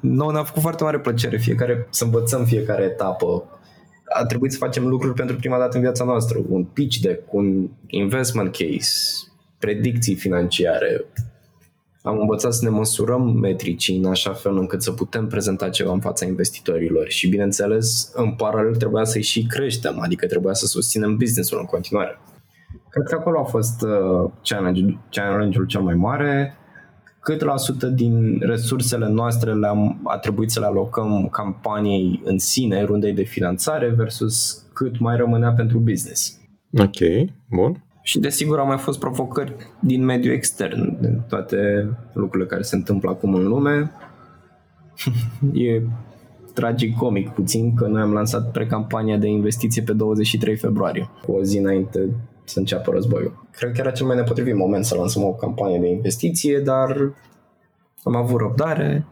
nu 0.00 0.30
ne-a 0.30 0.42
făcut 0.42 0.62
foarte 0.62 0.84
mare 0.84 0.98
plăcere 0.98 1.36
fiecare, 1.36 1.86
să 1.90 2.04
învățăm 2.04 2.44
fiecare 2.44 2.84
etapă. 2.84 3.44
A 4.18 4.24
trebuit 4.24 4.52
să 4.52 4.58
facem 4.58 4.86
lucruri 4.86 5.14
pentru 5.14 5.36
prima 5.36 5.58
dată 5.58 5.76
în 5.76 5.82
viața 5.82 6.04
noastră. 6.04 6.38
Un 6.48 6.64
pitch 6.64 6.96
deck, 6.96 7.32
un 7.32 7.68
investment 7.86 8.50
case, 8.50 8.90
predicții 9.58 10.14
financiare, 10.14 11.04
am 12.02 12.18
învățat 12.18 12.52
să 12.52 12.64
ne 12.64 12.70
măsurăm 12.70 13.38
metricii 13.38 13.96
în 13.96 14.04
așa 14.04 14.32
fel 14.32 14.56
încât 14.56 14.82
să 14.82 14.92
putem 14.92 15.26
prezenta 15.26 15.68
ceva 15.68 15.92
în 15.92 16.00
fața 16.00 16.26
investitorilor 16.26 17.08
și, 17.08 17.28
bineînțeles, 17.28 18.12
în 18.14 18.32
paralel 18.32 18.74
trebuia 18.76 19.04
să-i 19.04 19.22
și 19.22 19.46
creștem, 19.46 20.00
adică 20.00 20.26
trebuia 20.26 20.52
să 20.52 20.66
susținem 20.66 21.16
business-ul 21.16 21.58
în 21.58 21.64
continuare. 21.64 22.18
Cred 22.88 23.06
că 23.06 23.14
acolo 23.14 23.38
a 23.38 23.44
fost 23.44 23.82
uh, 23.82 24.30
challenge, 24.42 24.98
challenge-ul 25.10 25.66
cel 25.66 25.80
mai 25.80 25.94
mare. 25.94 26.54
Cât 27.20 27.40
la 27.40 27.56
sută 27.56 27.86
din 27.86 28.38
resursele 28.40 29.08
noastre 29.08 29.54
le-am 29.54 30.00
a 30.04 30.18
trebuit 30.18 30.50
să 30.50 30.60
le 30.60 30.66
alocăm 30.66 31.28
campaniei 31.32 32.20
în 32.24 32.38
sine, 32.38 32.84
rundei 32.84 33.12
de 33.12 33.22
finanțare, 33.22 33.88
versus 33.96 34.66
cât 34.72 34.98
mai 34.98 35.16
rămânea 35.16 35.52
pentru 35.52 35.78
business. 35.78 36.40
Ok, 36.78 37.30
bun. 37.48 37.84
Și 38.02 38.18
desigur 38.18 38.58
au 38.58 38.66
mai 38.66 38.78
fost 38.78 38.98
provocări 38.98 39.54
din 39.80 40.04
mediul 40.04 40.34
extern, 40.34 41.00
din 41.00 41.22
toate 41.28 41.88
lucrurile 42.12 42.48
care 42.48 42.62
se 42.62 42.76
întâmplă 42.76 43.10
acum 43.10 43.34
în 43.34 43.46
lume. 43.46 43.90
e 45.68 45.82
tragic 46.54 46.96
comic 46.96 47.28
puțin 47.28 47.74
că 47.74 47.86
noi 47.86 48.02
am 48.02 48.12
lansat 48.12 48.50
precampania 48.50 49.16
de 49.16 49.28
investiție 49.28 49.82
pe 49.82 49.92
23 49.92 50.56
februarie, 50.56 51.10
cu 51.22 51.32
o 51.32 51.42
zi 51.42 51.58
înainte 51.58 52.08
să 52.44 52.58
înceapă 52.58 52.90
războiul. 52.90 53.46
Cred 53.50 53.72
că 53.72 53.80
era 53.80 53.90
cel 53.90 54.06
mai 54.06 54.16
nepotrivit 54.16 54.54
moment 54.54 54.84
să 54.84 54.94
lansăm 54.94 55.24
o 55.24 55.34
campanie 55.34 55.78
de 55.78 55.88
investiție, 55.88 56.58
dar 56.58 57.12
am 58.02 58.16
avut 58.16 58.40
răbdare 58.40 59.06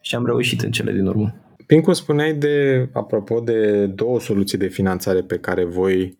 și 0.00 0.14
am 0.14 0.26
reușit 0.26 0.60
în 0.60 0.70
cele 0.70 0.92
din 0.92 1.06
urmă. 1.06 1.34
Pincu, 1.66 1.92
spuneai 1.92 2.34
de, 2.34 2.88
apropo 2.92 3.40
de 3.40 3.86
două 3.86 4.20
soluții 4.20 4.58
de 4.58 4.66
finanțare 4.66 5.20
pe 5.20 5.38
care 5.38 5.64
voi 5.64 6.02
uh, 6.02 6.14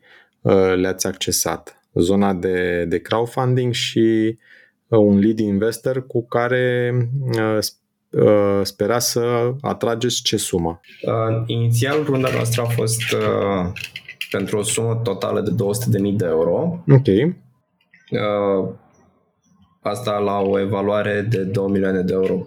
le-ați 0.77 1.07
accesat 1.07 1.77
zona 2.01 2.33
de, 2.33 2.85
de 2.89 2.99
crowdfunding 2.99 3.73
și 3.73 4.39
uh, 4.89 4.99
un 4.99 5.19
lead 5.19 5.39
investor 5.39 6.07
cu 6.07 6.27
care 6.27 6.95
uh, 7.33 7.59
uh, 8.11 8.61
spera 8.63 8.99
să 8.99 9.53
atrageți 9.61 10.23
ce 10.23 10.37
sumă? 10.37 10.81
inițial, 11.47 12.05
runda 12.05 12.31
noastră 12.35 12.63
a 12.63 12.69
fost 12.69 13.03
pentru 14.31 14.59
o 14.59 14.63
sumă 14.63 15.01
totală 15.05 15.41
de 15.41 15.51
200.000 16.11 16.17
de 16.17 16.27
euro. 16.27 16.85
Ok. 16.89 17.37
asta 19.81 20.19
la 20.19 20.39
o 20.39 20.61
evaluare 20.61 21.27
de 21.31 21.43
2 21.43 21.71
milioane 21.71 22.01
de 22.01 22.13
euro 22.13 22.47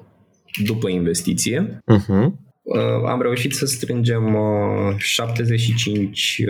după 0.66 0.90
investiție. 0.90 1.78
Uh-huh. 1.94 2.32
am 3.08 3.22
reușit 3.22 3.54
să 3.54 3.66
strângem 3.66 4.38
75 4.98 6.44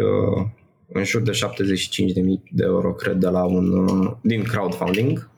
în 0.93 1.03
jur 1.03 1.21
de 1.21 1.31
75.000 1.31 1.37
de 2.51 2.63
euro, 2.63 2.93
cred, 2.93 3.17
de 3.17 3.27
la 3.27 3.43
un, 3.43 3.71
uh, 3.71 4.11
din 4.21 4.43
crowdfunding, 4.43 5.29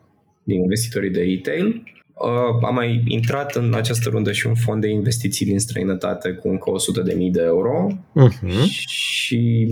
din 0.44 0.62
investitorii 0.62 1.10
de 1.10 1.22
retail. 1.22 1.84
Uh, 2.14 2.66
am 2.66 2.74
mai 2.74 3.04
intrat 3.08 3.56
în 3.56 3.74
această 3.74 4.10
rundă 4.10 4.32
și 4.32 4.48
un 4.48 4.56
fond 4.56 4.82
de 4.82 4.90
investiții 4.90 5.46
din 5.46 5.60
străinătate 5.60 6.32
cu 6.32 6.48
încă 6.48 6.72
100.000 7.14 7.32
de 7.32 7.42
euro 7.42 7.88
uh-huh. 7.92 8.66
și 8.88 9.68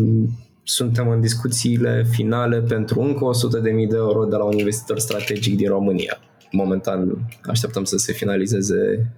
suntem 0.63 1.09
în 1.09 1.21
discuțiile 1.21 2.05
finale 2.09 2.61
pentru 2.61 3.01
încă 3.01 3.29
100.000 3.59 3.87
de 3.89 3.95
euro 3.95 4.25
de 4.25 4.35
la 4.35 4.43
un 4.43 4.57
investitor 4.57 4.99
strategic 4.99 5.55
din 5.55 5.67
România. 5.67 6.19
Momentan 6.51 7.27
așteptăm 7.43 7.83
să 7.83 7.97
se 7.97 8.13
finalizeze 8.13 9.11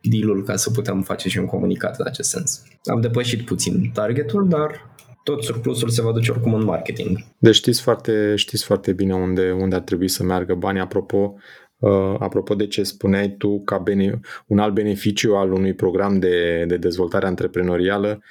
deal-ul 0.00 0.42
ca 0.44 0.56
să 0.56 0.70
putem 0.70 1.02
face 1.02 1.28
și 1.28 1.38
un 1.38 1.46
comunicat 1.46 1.98
în 1.98 2.06
acest 2.06 2.28
sens. 2.28 2.62
Am 2.84 3.00
depășit 3.00 3.44
puțin 3.44 3.90
targetul, 3.92 4.48
dar 4.48 4.94
tot 5.24 5.44
surplusul 5.44 5.88
se 5.88 6.02
va 6.02 6.12
duce 6.12 6.30
oricum 6.30 6.54
în 6.54 6.64
marketing. 6.64 7.18
Deci 7.38 7.54
știți 7.54 7.82
foarte, 7.82 8.34
știți 8.36 8.64
foarte 8.64 8.92
bine 8.92 9.14
unde, 9.14 9.50
unde 9.50 9.74
ar 9.74 9.80
trebui 9.80 10.08
să 10.08 10.22
meargă 10.22 10.54
banii. 10.54 10.80
Apropo, 10.80 11.34
uh, 11.78 12.16
apropo 12.18 12.54
de 12.54 12.66
ce 12.66 12.82
spuneai 12.82 13.30
tu, 13.30 13.62
ca 13.64 13.78
bene, 13.78 14.20
un 14.46 14.58
alt 14.58 14.74
beneficiu 14.74 15.34
al 15.34 15.52
unui 15.52 15.74
program 15.74 16.18
de, 16.18 16.64
de 16.66 16.76
dezvoltare 16.76 17.26
antreprenorială 17.26 18.22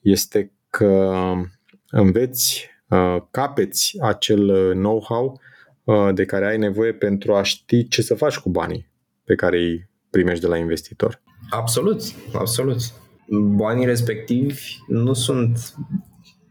este 0.00 0.52
că 0.70 1.12
înveți, 1.90 2.68
uh, 2.88 3.16
capeți 3.30 3.96
acel 4.00 4.72
know-how 4.72 5.40
uh, 5.84 6.08
de 6.14 6.24
care 6.24 6.46
ai 6.46 6.58
nevoie 6.58 6.92
pentru 6.92 7.34
a 7.34 7.42
ști 7.42 7.88
ce 7.88 8.02
să 8.02 8.14
faci 8.14 8.38
cu 8.38 8.48
banii 8.48 8.90
pe 9.24 9.34
care 9.34 9.58
îi 9.58 9.88
primești 10.10 10.40
de 10.40 10.46
la 10.46 10.56
investitor. 10.56 11.22
Absolut, 11.50 12.00
absolut. 12.32 12.78
Banii 13.56 13.86
respectivi 13.86 14.62
nu 14.88 15.12
sunt 15.12 15.74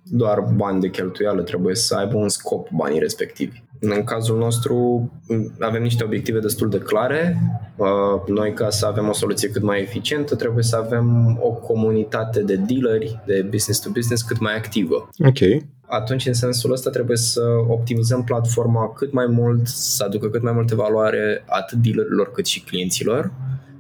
doar 0.09 0.39
bani 0.55 0.81
de 0.81 0.89
cheltuială, 0.89 1.41
trebuie 1.41 1.75
să 1.75 1.95
aibă 1.95 2.17
un 2.17 2.29
scop 2.29 2.69
banii 2.69 2.99
respectivi. 2.99 3.63
În 3.81 4.03
cazul 4.03 4.37
nostru 4.37 5.11
avem 5.59 5.81
niște 5.81 6.03
obiective 6.03 6.39
destul 6.39 6.69
de 6.69 6.77
clare. 6.77 7.37
Uh, 7.75 7.87
noi 8.27 8.53
ca 8.53 8.69
să 8.69 8.85
avem 8.85 9.07
o 9.09 9.13
soluție 9.13 9.49
cât 9.49 9.61
mai 9.61 9.81
eficientă 9.81 10.35
trebuie 10.35 10.63
să 10.63 10.75
avem 10.75 11.37
o 11.41 11.49
comunitate 11.49 12.43
de 12.43 12.55
dealeri, 12.55 13.19
de 13.25 13.47
business 13.49 13.79
to 13.79 13.89
business 13.89 14.21
cât 14.21 14.39
mai 14.39 14.55
activă. 14.55 15.09
Ok. 15.27 15.63
atunci 15.87 16.25
în 16.25 16.33
sensul 16.33 16.71
ăsta 16.71 16.89
trebuie 16.89 17.17
să 17.17 17.41
optimizăm 17.67 18.23
platforma 18.23 18.93
cât 18.93 19.11
mai 19.11 19.25
mult, 19.25 19.67
să 19.67 20.03
aducă 20.03 20.27
cât 20.27 20.41
mai 20.41 20.53
multe 20.53 20.75
valoare 20.75 21.43
atât 21.47 21.77
dealerilor 21.77 22.31
cât 22.31 22.45
și 22.45 22.63
clienților. 22.63 23.31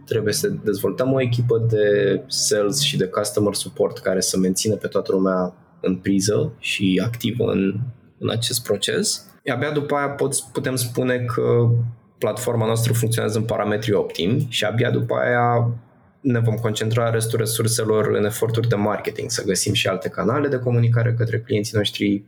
Trebuie 0.05 0.33
să 0.33 0.51
dezvoltăm 0.63 1.13
o 1.13 1.21
echipă 1.21 1.65
de 1.69 2.21
sales 2.27 2.79
și 2.79 2.97
de 2.97 3.05
customer 3.05 3.53
support 3.53 3.97
care 3.97 4.19
să 4.19 4.37
mențină 4.37 4.75
pe 4.75 4.87
toată 4.87 5.11
lumea 5.11 5.53
în 5.81 5.95
priză 5.95 6.53
și 6.59 7.01
activă 7.05 7.51
în, 7.51 7.79
în 8.17 8.29
acest 8.29 8.63
proces. 8.63 9.27
Abia 9.53 9.71
după 9.71 9.95
aia 9.95 10.09
pot, 10.09 10.35
putem 10.51 10.75
spune 10.75 11.17
că 11.17 11.69
platforma 12.17 12.65
noastră 12.65 12.93
funcționează 12.93 13.37
în 13.37 13.43
parametri 13.43 13.93
optimi 13.93 14.47
și 14.49 14.65
abia 14.65 14.91
după 14.91 15.15
aia 15.15 15.73
ne 16.21 16.39
vom 16.39 16.55
concentra 16.55 17.09
restul 17.09 17.39
resurselor 17.39 18.07
în 18.15 18.25
eforturi 18.25 18.67
de 18.67 18.75
marketing, 18.75 19.29
să 19.29 19.43
găsim 19.45 19.73
și 19.73 19.87
alte 19.87 20.09
canale 20.09 20.47
de 20.47 20.59
comunicare 20.59 21.13
către 21.13 21.39
clienții 21.39 21.77
noștri, 21.77 22.23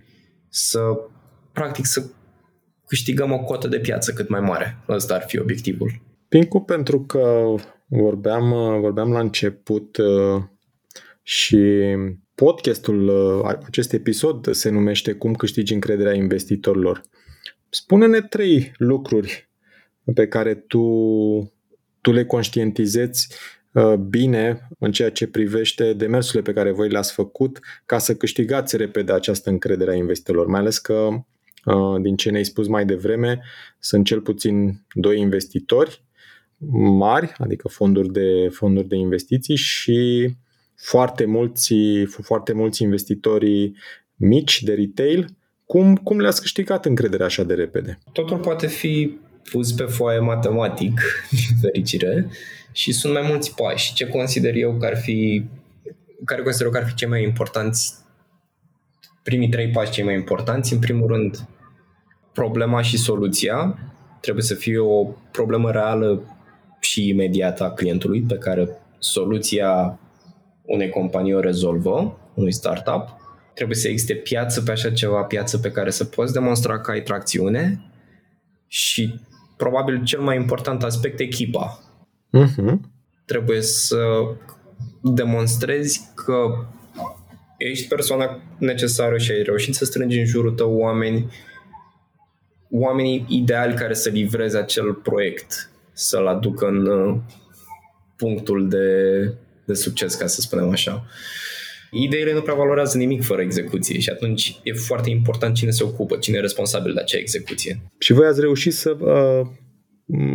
să 0.49 0.79
practic 1.51 1.85
să 1.85 2.03
câștigăm 2.87 3.31
o 3.31 3.39
cotă 3.39 3.67
de 3.67 3.79
piață 3.79 4.13
cât 4.13 4.29
mai 4.29 4.39
mare. 4.39 4.77
Ăsta 4.89 5.13
ar 5.13 5.23
fi 5.27 5.39
obiectivul. 5.39 5.91
Pincu, 6.27 6.59
pentru 6.59 7.01
că 7.01 7.43
vorbeam, 7.87 8.49
vorbeam 8.79 9.11
la 9.11 9.19
început 9.19 9.97
uh, 9.97 10.43
și 11.21 11.57
podcastul, 12.45 13.07
uh, 13.07 13.55
acest 13.65 13.93
episod 13.93 14.53
se 14.53 14.69
numește 14.69 15.13
Cum 15.13 15.33
câștigi 15.33 15.73
încrederea 15.73 16.13
investitorilor. 16.13 17.01
Spune-ne 17.69 18.21
trei 18.21 18.71
lucruri 18.77 19.49
pe 20.13 20.27
care 20.27 20.55
tu, 20.55 20.83
tu 22.01 22.11
le 22.11 22.25
conștientizezi 22.25 23.27
uh, 23.71 23.93
bine 23.93 24.67
în 24.79 24.91
ceea 24.91 25.11
ce 25.11 25.27
privește 25.27 25.93
demersurile 25.93 26.41
pe 26.41 26.53
care 26.53 26.71
voi 26.71 26.89
le-ați 26.89 27.13
făcut 27.13 27.59
ca 27.85 27.97
să 27.97 28.15
câștigați 28.15 28.77
repede 28.77 29.13
această 29.13 29.49
încredere 29.49 29.91
a 29.91 29.95
investitorilor, 29.95 30.47
mai 30.47 30.59
ales 30.59 30.77
că 30.77 31.09
uh, 31.65 32.01
din 32.01 32.15
ce 32.15 32.29
ne-ai 32.29 32.45
spus 32.45 32.67
mai 32.67 32.85
devreme, 32.85 33.41
sunt 33.79 34.05
cel 34.05 34.21
puțin 34.21 34.85
doi 34.93 35.19
investitori 35.19 36.03
mari, 36.97 37.33
adică 37.37 37.67
fonduri 37.67 38.11
de, 38.11 38.49
fonduri 38.51 38.87
de 38.87 38.95
investiții 38.95 39.55
și 39.55 40.29
foarte 40.81 41.25
mulți, 41.25 41.73
foarte 42.21 42.53
mulți 42.53 42.81
investitori 42.81 43.71
mici 44.15 44.63
de 44.63 44.73
retail. 44.73 45.35
Cum, 45.65 45.95
cum 45.95 46.19
le-ați 46.19 46.41
câștigat 46.41 46.85
încrederea 46.85 47.25
așa 47.25 47.43
de 47.43 47.53
repede? 47.53 47.99
Totul 48.11 48.37
poate 48.37 48.67
fi 48.67 49.17
pus 49.51 49.71
pe 49.71 49.83
foaie 49.83 50.19
matematic, 50.19 51.01
din 51.29 51.57
fericire, 51.61 52.27
și 52.71 52.91
sunt 52.91 53.13
mai 53.13 53.21
mulți 53.27 53.55
pași. 53.55 53.93
Ce 53.93 54.07
consider 54.07 54.55
eu 54.55 54.77
că 54.77 54.85
ar 54.85 54.97
fi, 54.97 55.45
care 56.25 56.41
consider 56.41 56.65
eu 56.65 56.71
că 56.71 56.77
ar 56.77 56.87
fi 56.87 56.93
cei 56.93 57.07
mai 57.07 57.23
importanți, 57.23 57.93
primii 59.23 59.49
trei 59.49 59.69
pași 59.69 59.91
cei 59.91 60.03
mai 60.03 60.15
importanți, 60.15 60.73
în 60.73 60.79
primul 60.79 61.07
rând, 61.07 61.47
problema 62.33 62.81
și 62.81 62.97
soluția. 62.97 63.79
Trebuie 64.21 64.43
să 64.43 64.53
fie 64.53 64.79
o 64.79 65.03
problemă 65.31 65.71
reală 65.71 66.37
și 66.79 67.07
imediată 67.07 67.63
a 67.63 67.71
clientului 67.71 68.21
pe 68.21 68.35
care 68.35 68.69
soluția 68.99 69.99
unei 70.71 70.89
companii 70.89 71.33
o 71.33 71.39
rezolvă, 71.39 72.19
unui 72.33 72.51
startup. 72.51 73.07
Trebuie 73.53 73.77
să 73.77 73.87
existe 73.87 74.13
piață 74.13 74.61
pe 74.61 74.71
așa 74.71 74.91
ceva, 74.91 75.23
piață 75.23 75.57
pe 75.57 75.71
care 75.71 75.89
să 75.89 76.05
poți 76.05 76.33
demonstra 76.33 76.79
că 76.79 76.91
ai 76.91 77.01
tracțiune 77.01 77.81
și 78.67 79.19
probabil 79.57 80.03
cel 80.03 80.19
mai 80.19 80.35
important 80.35 80.83
aspect, 80.83 81.19
echipa. 81.19 81.79
Uh-huh. 82.37 82.73
Trebuie 83.25 83.61
să 83.61 83.97
demonstrezi 85.01 86.01
că 86.15 86.35
ești 87.57 87.87
persoana 87.87 88.39
necesară 88.57 89.17
și 89.17 89.31
ai 89.31 89.41
reușit 89.41 89.75
să 89.75 89.85
strângi 89.85 90.19
în 90.19 90.25
jurul 90.25 90.51
tău 90.51 90.77
oameni 90.77 91.31
oamenii 92.71 93.25
ideali 93.27 93.73
care 93.73 93.93
să 93.93 94.09
livreze 94.09 94.57
acel 94.57 94.93
proiect, 94.93 95.71
să-l 95.93 96.27
aducă 96.27 96.67
în 96.67 96.85
uh, 96.85 97.17
punctul 98.15 98.69
de, 98.69 98.77
de 99.65 99.73
succes, 99.73 100.15
ca 100.15 100.27
să 100.27 100.41
spunem 100.41 100.69
așa. 100.69 101.05
Ideile 101.91 102.33
nu 102.33 102.41
prea 102.41 102.55
valorează 102.55 102.97
nimic 102.97 103.23
fără 103.23 103.41
execuție 103.41 103.99
și 103.99 104.09
atunci 104.09 104.59
e 104.63 104.73
foarte 104.73 105.09
important 105.09 105.55
cine 105.55 105.71
se 105.71 105.83
ocupă, 105.83 106.17
cine 106.17 106.37
e 106.37 106.41
responsabil 106.41 106.93
de 106.93 106.99
acea 106.99 107.17
execuție. 107.17 107.81
Și 107.99 108.13
voi 108.13 108.27
ați 108.27 108.39
reușit 108.39 108.73
să 108.73 108.89
uh, 108.99 109.47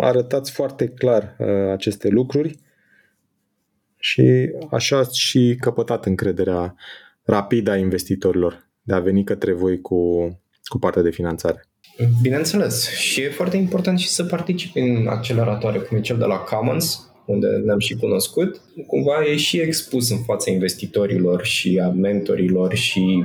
arătați 0.00 0.52
foarte 0.52 0.88
clar 0.88 1.36
uh, 1.38 1.46
aceste 1.72 2.08
lucruri 2.08 2.58
și 3.98 4.50
așa 4.70 4.96
ați 4.96 5.18
și 5.20 5.56
căpătat 5.60 6.06
încrederea 6.06 6.74
rapidă 7.22 7.70
a 7.70 7.76
investitorilor 7.76 8.68
de 8.82 8.94
a 8.94 9.00
veni 9.00 9.24
către 9.24 9.52
voi 9.52 9.80
cu, 9.80 10.28
cu 10.64 10.78
partea 10.78 11.02
de 11.02 11.10
finanțare. 11.10 11.64
Bineînțeles. 12.22 12.90
Și 12.90 13.20
e 13.20 13.30
foarte 13.30 13.56
important 13.56 13.98
și 13.98 14.08
să 14.08 14.24
participi 14.24 14.78
în 14.78 15.06
acceleratoare 15.06 15.78
cum 15.78 15.96
e 15.96 16.00
cel 16.00 16.18
de 16.18 16.24
la 16.24 16.36
Commons, 16.36 17.10
unde 17.26 17.46
ne-am 17.46 17.78
și 17.78 17.96
cunoscut. 17.96 18.60
Cumva 18.86 19.24
e 19.24 19.36
și 19.36 19.60
expus 19.60 20.10
în 20.10 20.18
fața 20.18 20.50
investitorilor 20.50 21.44
și 21.44 21.80
a 21.84 21.88
mentorilor 21.88 22.74
și 22.74 23.24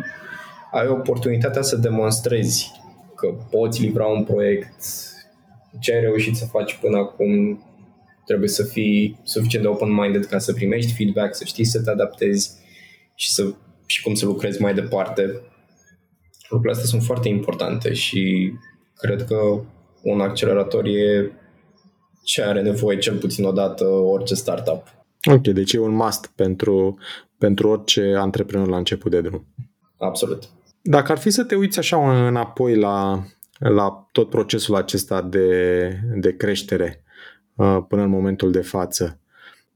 ai 0.71 0.87
oportunitatea 0.87 1.61
să 1.61 1.75
demonstrezi 1.75 2.71
că 3.15 3.27
poți 3.49 3.81
livra 3.81 4.05
un 4.05 4.23
proiect, 4.23 4.83
ce 5.79 5.93
ai 5.93 5.99
reușit 5.99 6.35
să 6.35 6.45
faci 6.45 6.77
până 6.81 6.97
acum, 6.97 7.63
trebuie 8.25 8.49
să 8.49 8.63
fii 8.63 9.19
suficient 9.23 9.65
de 9.65 9.71
open-minded 9.71 10.25
ca 10.25 10.37
să 10.37 10.53
primești 10.53 10.93
feedback, 10.93 11.35
să 11.35 11.43
știi 11.45 11.63
să 11.63 11.81
te 11.81 11.89
adaptezi 11.89 12.51
și, 13.15 13.33
să, 13.33 13.53
și 13.85 14.01
cum 14.01 14.13
să 14.13 14.25
lucrezi 14.25 14.61
mai 14.61 14.73
departe. 14.73 15.21
Lucrurile 16.49 16.71
astea 16.71 16.89
sunt 16.89 17.03
foarte 17.03 17.27
importante 17.27 17.93
și 17.93 18.51
cred 18.95 19.23
că 19.23 19.61
un 20.01 20.21
accelerator 20.21 20.85
e 20.85 21.31
ce 22.23 22.43
are 22.43 22.61
nevoie 22.61 22.97
cel 22.97 23.17
puțin 23.17 23.45
odată 23.45 23.85
orice 23.85 24.35
startup. 24.35 24.83
Ok, 25.31 25.47
deci 25.47 25.73
e 25.73 25.79
un 25.79 25.93
must 25.93 26.31
pentru, 26.35 26.97
pentru 27.37 27.69
orice 27.69 28.13
antreprenor 28.17 28.67
la 28.67 28.77
început 28.77 29.11
de 29.11 29.21
drum. 29.21 29.45
Absolut. 29.97 30.43
Dacă 30.81 31.11
ar 31.11 31.17
fi 31.17 31.29
să 31.29 31.43
te 31.43 31.55
uiți 31.55 31.79
așa 31.79 32.27
înapoi 32.27 32.75
la, 32.75 33.23
la 33.59 34.07
tot 34.11 34.29
procesul 34.29 34.75
acesta 34.75 35.21
de, 35.21 35.89
de 36.15 36.35
creștere 36.35 37.03
uh, 37.55 37.77
până 37.87 38.01
în 38.01 38.09
momentul 38.09 38.51
de 38.51 38.61
față, 38.61 39.19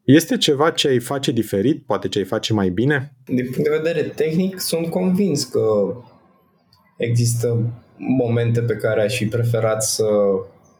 este 0.03 0.37
ceva 0.37 0.69
ce 0.69 0.87
ai 0.87 0.99
face 0.99 1.31
diferit, 1.31 1.85
poate 1.85 2.07
ce 2.07 2.19
ai 2.19 2.25
face 2.25 2.53
mai 2.53 2.69
bine? 2.69 3.13
Din 3.25 3.45
punct 3.45 3.69
de 3.69 3.81
vedere 3.81 4.01
tehnic, 4.01 4.59
sunt 4.59 4.89
convins 4.89 5.43
că 5.43 5.95
există 6.97 7.73
momente 7.97 8.61
pe 8.61 8.75
care 8.75 9.01
aș 9.01 9.17
fi 9.17 9.25
preferat 9.25 9.83
să 9.83 10.05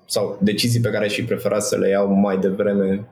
sau 0.06 0.40
decizii 0.42 0.82
pe 0.82 0.90
care 0.90 1.06
aș 1.06 1.14
fi 1.14 1.24
preferat 1.24 1.64
să 1.64 1.78
le 1.78 1.90
iau 1.90 2.14
mai 2.14 2.38
devreme 2.38 3.08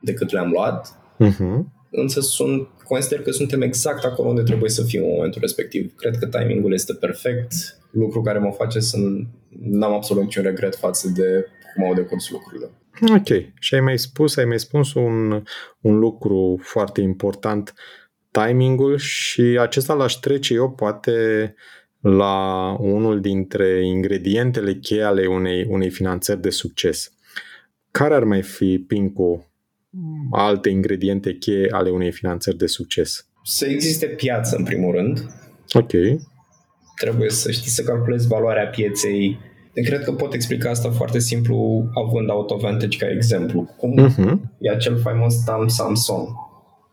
decât 0.00 0.30
le-am 0.30 0.50
luat. 0.50 0.98
Uh-huh. 1.24 1.64
Însă 1.90 2.20
sunt, 2.20 2.68
consider 2.84 3.22
că 3.22 3.30
suntem 3.30 3.62
exact 3.62 4.04
acolo 4.04 4.28
unde 4.28 4.42
trebuie 4.42 4.70
să 4.70 4.82
fim 4.82 5.02
în 5.02 5.10
momentul 5.14 5.40
respectiv. 5.40 5.94
Cred 5.96 6.18
că 6.18 6.26
timingul 6.26 6.72
este 6.72 6.94
perfect, 6.94 7.52
lucru 7.90 8.22
care 8.22 8.38
mă 8.38 8.50
face 8.50 8.80
să 8.80 8.96
n-am 9.60 9.92
absolut 9.92 10.22
niciun 10.22 10.42
regret 10.42 10.76
față 10.76 11.08
de 11.14 11.46
cum 11.74 11.84
au 11.84 11.94
decurs 11.94 12.30
lucrurile. 12.30 12.70
Ok. 13.16 13.52
Și 13.58 13.74
ai 13.74 13.80
mai 13.80 13.98
spus, 13.98 14.36
ai 14.36 14.44
mai 14.44 14.58
spus 14.58 14.94
un, 14.94 15.42
un 15.80 15.98
lucru 15.98 16.58
foarte 16.62 17.00
important, 17.00 17.74
timingul 18.30 18.96
și 18.96 19.40
acesta 19.40 19.94
l-aș 19.94 20.12
trece 20.12 20.54
eu 20.54 20.70
poate 20.70 21.54
la 22.00 22.76
unul 22.80 23.20
dintre 23.20 23.86
ingredientele 23.86 24.74
cheie 24.74 25.02
ale 25.02 25.26
unei, 25.26 25.66
unei 25.68 25.90
finanțări 25.90 26.40
de 26.40 26.50
succes. 26.50 27.12
Care 27.90 28.14
ar 28.14 28.24
mai 28.24 28.42
fi, 28.42 28.84
Pincu, 28.86 29.50
alte 30.30 30.68
ingrediente 30.68 31.36
cheie 31.36 31.68
ale 31.70 31.90
unei 31.90 32.12
finanțări 32.12 32.56
de 32.56 32.66
succes? 32.66 33.26
Să 33.44 33.66
existe 33.66 34.06
piață, 34.06 34.56
în 34.56 34.64
primul 34.64 34.94
rând. 34.94 35.26
Ok. 35.72 35.90
Trebuie 36.96 37.30
să 37.30 37.50
știi 37.50 37.70
să 37.70 37.82
calculezi 37.82 38.26
valoarea 38.26 38.66
pieței. 38.66 39.38
Cred 39.72 40.04
că 40.04 40.12
pot 40.12 40.34
explica 40.34 40.70
asta 40.70 40.90
foarte 40.90 41.18
simplu 41.18 41.84
având 41.94 42.30
AutoVantage 42.30 42.98
ca 42.98 43.10
exemplu. 43.10 43.74
Cum 43.76 44.08
uh-huh. 44.08 44.38
e 44.58 44.70
acel 44.70 44.98
faimos 44.98 45.44
Tam 45.44 45.68
Samsung. 45.68 46.28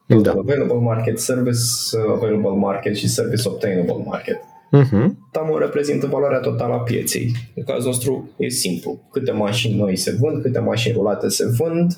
Da. 0.07 0.31
Available 0.31 0.79
market, 0.79 1.19
service 1.19 1.59
available 2.07 2.55
market 2.55 2.95
și 2.95 3.07
service 3.07 3.47
obtainable 3.47 4.03
market. 4.05 4.37
Uh-huh. 4.71 5.09
TAM 5.31 5.57
reprezintă 5.59 6.07
valoarea 6.07 6.39
totală 6.39 6.73
a 6.73 6.79
pieței. 6.79 7.31
În 7.55 7.63
cazul 7.63 7.85
nostru 7.85 8.29
e 8.37 8.47
simplu. 8.47 8.99
Câte 9.11 9.31
mașini 9.31 9.77
noi 9.77 9.95
se 9.95 10.15
vând, 10.19 10.41
câte 10.41 10.59
mașini 10.59 10.93
rulate 10.93 11.27
se 11.27 11.45
vând, 11.57 11.93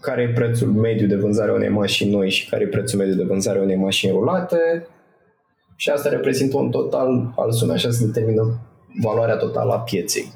care 0.00 0.22
e 0.22 0.32
prețul 0.32 0.68
mediu 0.68 1.06
de 1.06 1.16
vânzare 1.16 1.50
a 1.50 1.54
unei 1.54 1.68
mașini 1.68 2.10
noi 2.10 2.30
și 2.30 2.48
care 2.48 2.64
e 2.64 2.66
prețul 2.66 2.98
mediu 2.98 3.14
de 3.14 3.24
vânzare 3.24 3.58
a 3.58 3.62
unei 3.62 3.76
mașini 3.76 4.12
rulate 4.12 4.86
și 5.76 5.90
asta 5.90 6.08
reprezintă 6.08 6.56
un 6.56 6.70
total 6.70 7.32
al 7.36 7.52
sumei. 7.52 7.74
Așa 7.74 7.90
se 7.90 8.06
determină 8.06 8.60
valoarea 9.02 9.36
totală 9.36 9.72
a 9.72 9.78
pieței. 9.78 10.32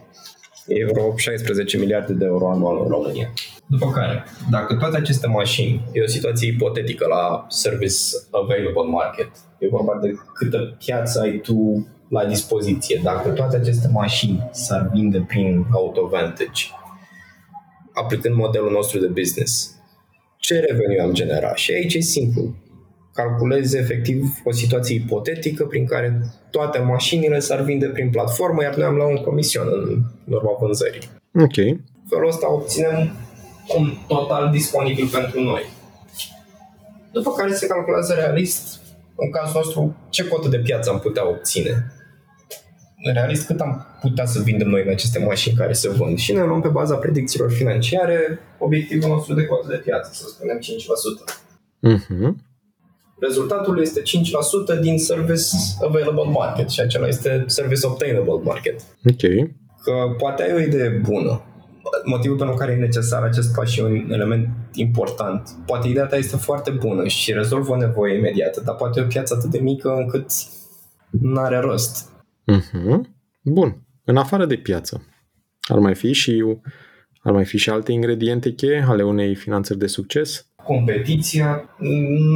E 0.66 0.85
vreo 0.85 1.16
16 1.16 1.79
miliarde 1.79 2.12
de 2.12 2.24
euro 2.24 2.51
anual 2.51 2.81
în 2.83 2.88
România. 2.88 3.33
După 3.70 3.90
care, 3.90 4.24
dacă 4.50 4.74
toate 4.74 4.96
aceste 4.96 5.26
mașini, 5.26 5.85
e 5.92 6.02
o 6.02 6.07
situație 6.07 6.48
ipotetică 6.48 7.07
la 7.07 7.46
Service 7.48 7.96
Available 8.31 8.90
Market, 8.90 9.31
e 9.59 9.68
vorba 9.68 9.98
de 10.02 10.14
câtă 10.35 10.76
piață 10.85 11.20
ai 11.20 11.38
tu 11.38 11.87
la 12.09 12.24
dispoziție. 12.24 13.00
Dacă 13.02 13.28
toate 13.28 13.57
aceste 13.57 13.88
mașini 13.92 14.48
s-ar 14.52 14.90
vinde 14.92 15.24
prin 15.28 15.66
AutoVantage, 15.72 16.64
aplicând 17.92 18.35
modelul 18.35 18.70
nostru 18.70 18.98
de 18.98 19.07
business, 19.07 19.76
ce 20.38 20.59
revenue 20.59 21.00
am 21.02 21.12
generat? 21.12 21.57
Și 21.57 21.72
aici 21.72 21.94
e 21.94 22.00
simplu. 22.00 22.54
Calculezi 23.14 23.76
efectiv 23.76 24.40
o 24.44 24.52
situație 24.52 24.94
ipotetică 24.94 25.64
prin 25.64 25.87
care 25.87 26.20
toate 26.50 26.78
mașinile 26.78 27.38
s-ar 27.38 27.62
vinde 27.62 27.87
prin 27.87 28.11
platformă, 28.11 28.62
iar 28.62 28.76
noi 28.76 28.87
am 28.87 28.94
luat 28.94 29.11
un 29.11 29.16
comision 29.16 29.66
în 30.26 30.35
urma 30.35 30.57
vânzării. 30.61 31.02
Ok. 31.35 31.54
Felul 32.09 32.28
ăsta 32.28 32.52
obținem 32.52 33.12
un 33.76 33.94
total 34.07 34.50
disponibil 34.50 35.07
pentru 35.07 35.40
noi. 35.40 35.62
După 37.12 37.31
care 37.33 37.52
se 37.54 37.66
calculează 37.66 38.14
realist, 38.14 38.81
în 39.16 39.31
cazul 39.31 39.61
nostru, 39.64 39.96
ce 40.11 40.28
cotă 40.28 40.48
de 40.48 40.59
piață 40.59 40.90
am 40.90 40.98
putea 40.98 41.28
obține. 41.28 41.92
Realist, 43.14 43.46
cât 43.46 43.61
am 43.61 43.87
putea 44.00 44.24
să 44.24 44.42
vindem 44.42 44.68
noi 44.68 44.83
în 44.85 44.90
aceste 44.90 45.18
mașini 45.18 45.57
care 45.57 45.72
se 45.72 45.88
vând. 45.88 46.18
Și 46.18 46.33
ne 46.33 46.44
luăm 46.44 46.61
pe 46.61 46.68
baza 46.68 46.96
predicțiilor 46.96 47.52
financiare 47.52 48.38
obiectivul 48.59 49.09
nostru 49.09 49.35
de 49.35 49.46
cotă 49.46 49.66
de 49.68 49.76
piață, 49.85 50.11
să 50.12 50.24
spunem 50.28 50.59
5%. 50.59 51.33
Mhm. 51.81 52.46
Rezultatul 53.20 53.81
este 53.81 54.02
5% 54.02 54.81
din 54.81 54.98
Service 54.98 55.44
Available 55.85 56.31
Market 56.31 56.68
și 56.68 56.81
acela 56.81 57.07
este 57.07 57.44
Service 57.46 57.87
Obtainable 57.87 58.40
Market. 58.42 58.81
Ok. 59.11 59.50
Că 59.83 60.14
poate 60.18 60.42
ai 60.42 60.54
o 60.54 60.61
idee 60.61 60.88
bună, 60.88 61.42
motivul 62.05 62.37
pentru 62.37 62.57
care 62.57 62.73
e 62.73 62.77
necesar 62.77 63.23
acest 63.23 63.55
pas 63.55 63.69
și 63.69 63.81
un 63.81 64.11
element 64.11 64.49
important. 64.73 65.51
Poate 65.67 65.89
ideea 65.89 66.07
ta 66.07 66.17
este 66.17 66.37
foarte 66.37 66.71
bună 66.71 67.07
și 67.07 67.33
rezolvă 67.33 67.73
o 67.73 67.77
nevoie 67.77 68.17
imediată, 68.17 68.63
dar 68.65 68.75
poate 68.75 69.01
e 69.01 69.03
o 69.03 69.07
piață 69.07 69.35
atât 69.35 69.51
de 69.51 69.59
mică 69.59 69.95
încât 69.97 70.27
nu 71.11 71.41
are 71.41 71.59
rost. 71.59 72.09
Mhm. 72.45 73.17
Bun. 73.43 73.83
În 74.05 74.17
afară 74.17 74.47
de 74.47 74.57
piață, 74.57 75.07
ar 75.61 75.79
mai 75.79 75.95
fi 75.95 76.13
și 76.13 76.45
ar 77.23 77.33
mai 77.33 77.45
fi 77.45 77.57
și 77.57 77.71
alte 77.71 77.93
ingrediente 77.93 78.53
cheie 78.53 78.85
ale 78.89 79.03
unei 79.03 79.35
finanțări 79.35 79.79
de 79.79 79.87
succes? 79.87 80.47
Competiția, 80.65 81.77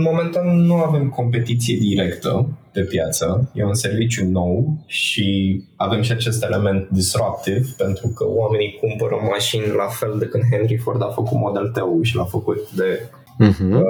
momentan 0.05 0.57
nu 0.57 0.75
avem 0.75 1.09
competiție 1.09 1.77
directă 1.77 2.59
pe 2.73 2.81
piață, 2.83 3.51
e 3.55 3.65
un 3.65 3.75
serviciu 3.75 4.25
nou 4.25 4.77
și 4.87 5.61
avem 5.77 6.03
și 6.03 6.13
acest 6.13 6.43
element 6.45 6.89
disruptive 6.91 7.65
pentru 7.77 8.09
că 8.09 8.25
oamenii 8.29 8.79
cumpără 8.81 9.17
mașini 9.31 9.67
la 9.67 9.87
fel 9.87 10.17
de 10.19 10.25
când 10.27 10.43
Henry 10.51 10.77
Ford 10.77 11.03
a 11.03 11.07
făcut 11.09 11.39
Model 11.39 11.69
T 11.69 12.05
și 12.05 12.17
l-a 12.17 12.25
făcut 12.25 12.71
de 12.71 13.01
Mhm. 13.39 13.73
uh, 13.75 13.83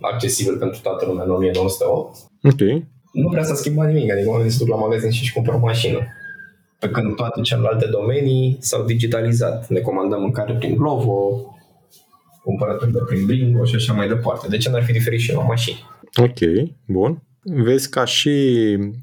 accesibil 0.00 0.56
pentru 0.58 0.80
toată 0.82 1.04
lumea 1.06 1.24
în 1.24 1.30
1908. 1.30 2.16
Ok. 2.42 2.60
Nu 3.12 3.28
prea 3.28 3.42
s-a 3.42 3.54
schimbat 3.54 3.86
nimic, 3.92 4.12
adică 4.12 4.28
oamenii 4.28 4.50
se 4.52 4.58
duc 4.64 4.68
la 4.68 4.76
magazin 4.80 5.10
și 5.10 5.22
își 5.22 5.32
cumpără 5.32 5.56
o 5.56 5.60
mașină. 5.60 5.98
Pe 6.78 6.88
când 6.88 7.14
toate 7.16 7.40
celelalte 7.40 7.86
domenii 7.90 8.56
s-au 8.60 8.84
digitalizat. 8.84 9.68
Ne 9.68 9.80
comandăm 9.80 10.20
mâncare 10.20 10.54
prin 10.54 10.74
Glovo, 10.76 11.40
cumpărături 12.44 12.92
de 12.92 12.98
prin 13.08 13.26
Bringo 13.26 13.64
și 13.64 13.74
așa 13.74 13.92
mai 13.92 14.08
departe. 14.08 14.48
De 14.48 14.56
ce 14.56 14.70
n-ar 14.70 14.84
fi 14.84 14.92
diferit 14.92 15.20
și 15.20 15.32
la 15.34 15.42
mașini? 15.42 15.78
Ok, 16.22 16.38
bun. 16.86 17.22
Vezi 17.42 17.90
ca 17.90 18.04
și 18.04 18.30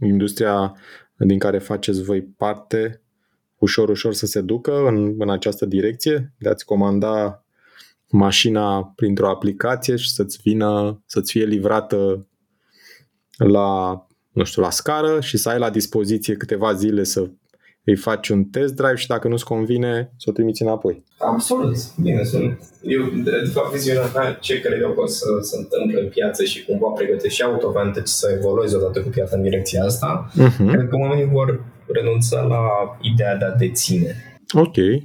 industria 0.01 0.75
din 1.17 1.39
care 1.39 1.57
faceți 1.57 2.03
voi 2.03 2.21
parte 2.23 3.01
ușor, 3.57 3.89
ușor 3.89 4.13
să 4.13 4.25
se 4.25 4.41
ducă 4.41 4.87
în, 4.87 5.15
în 5.17 5.29
această 5.29 5.65
direcție, 5.65 6.33
de 6.37 6.49
a-ți 6.49 6.65
comanda 6.65 7.45
mașina 8.09 8.83
printr-o 8.83 9.29
aplicație 9.29 9.95
și 9.95 10.11
să-ți 10.11 10.39
vină, 10.43 11.03
să-ți 11.05 11.31
fie 11.31 11.45
livrată 11.45 12.27
la, 13.37 13.99
nu 14.31 14.43
știu, 14.43 14.61
la 14.61 14.69
scară 14.69 15.21
și 15.21 15.37
să 15.37 15.49
ai 15.49 15.59
la 15.59 15.69
dispoziție 15.69 16.35
câteva 16.35 16.73
zile 16.73 17.03
să 17.03 17.29
îi 17.85 17.95
faci 17.95 18.29
un 18.29 18.43
test 18.43 18.73
drive 18.73 18.95
și 18.95 19.07
dacă 19.07 19.27
nu-ți 19.27 19.45
convine, 19.45 20.11
să 20.17 20.25
o 20.29 20.31
trimiți 20.31 20.61
înapoi. 20.61 21.03
Absolut. 21.17 21.75
Bine, 22.01 22.23
sunt. 22.23 22.59
Eu, 22.81 23.01
de, 23.23 23.31
de 23.31 23.49
fapt, 23.53 23.71
viziunea 23.73 24.09
mea, 24.15 24.33
ce 24.33 24.59
cred 24.59 24.81
eu 24.81 24.91
că 24.91 25.01
o 25.01 25.05
să 25.05 25.25
se 25.41 25.57
întâmple 25.57 26.01
în 26.01 26.07
piață 26.09 26.43
și 26.43 26.65
cumva 26.65 26.87
pregătește 26.87 27.29
și 27.29 27.41
AutoVantage 27.41 28.05
să 28.05 28.35
evolueze 28.37 28.75
odată 28.75 29.01
cu 29.01 29.09
piața 29.09 29.35
în 29.35 29.41
direcția 29.41 29.83
asta, 29.83 30.29
Uh-huh. 30.33 30.71
cred 30.71 30.87
că 30.89 30.95
oamenii 30.95 31.25
vor 31.25 31.63
renunța 31.93 32.41
la 32.41 32.61
ideea 33.01 33.35
de 33.35 33.45
a 33.45 33.51
deține. 33.51 34.15
Ok. 34.53 34.75
Uh, 34.75 35.01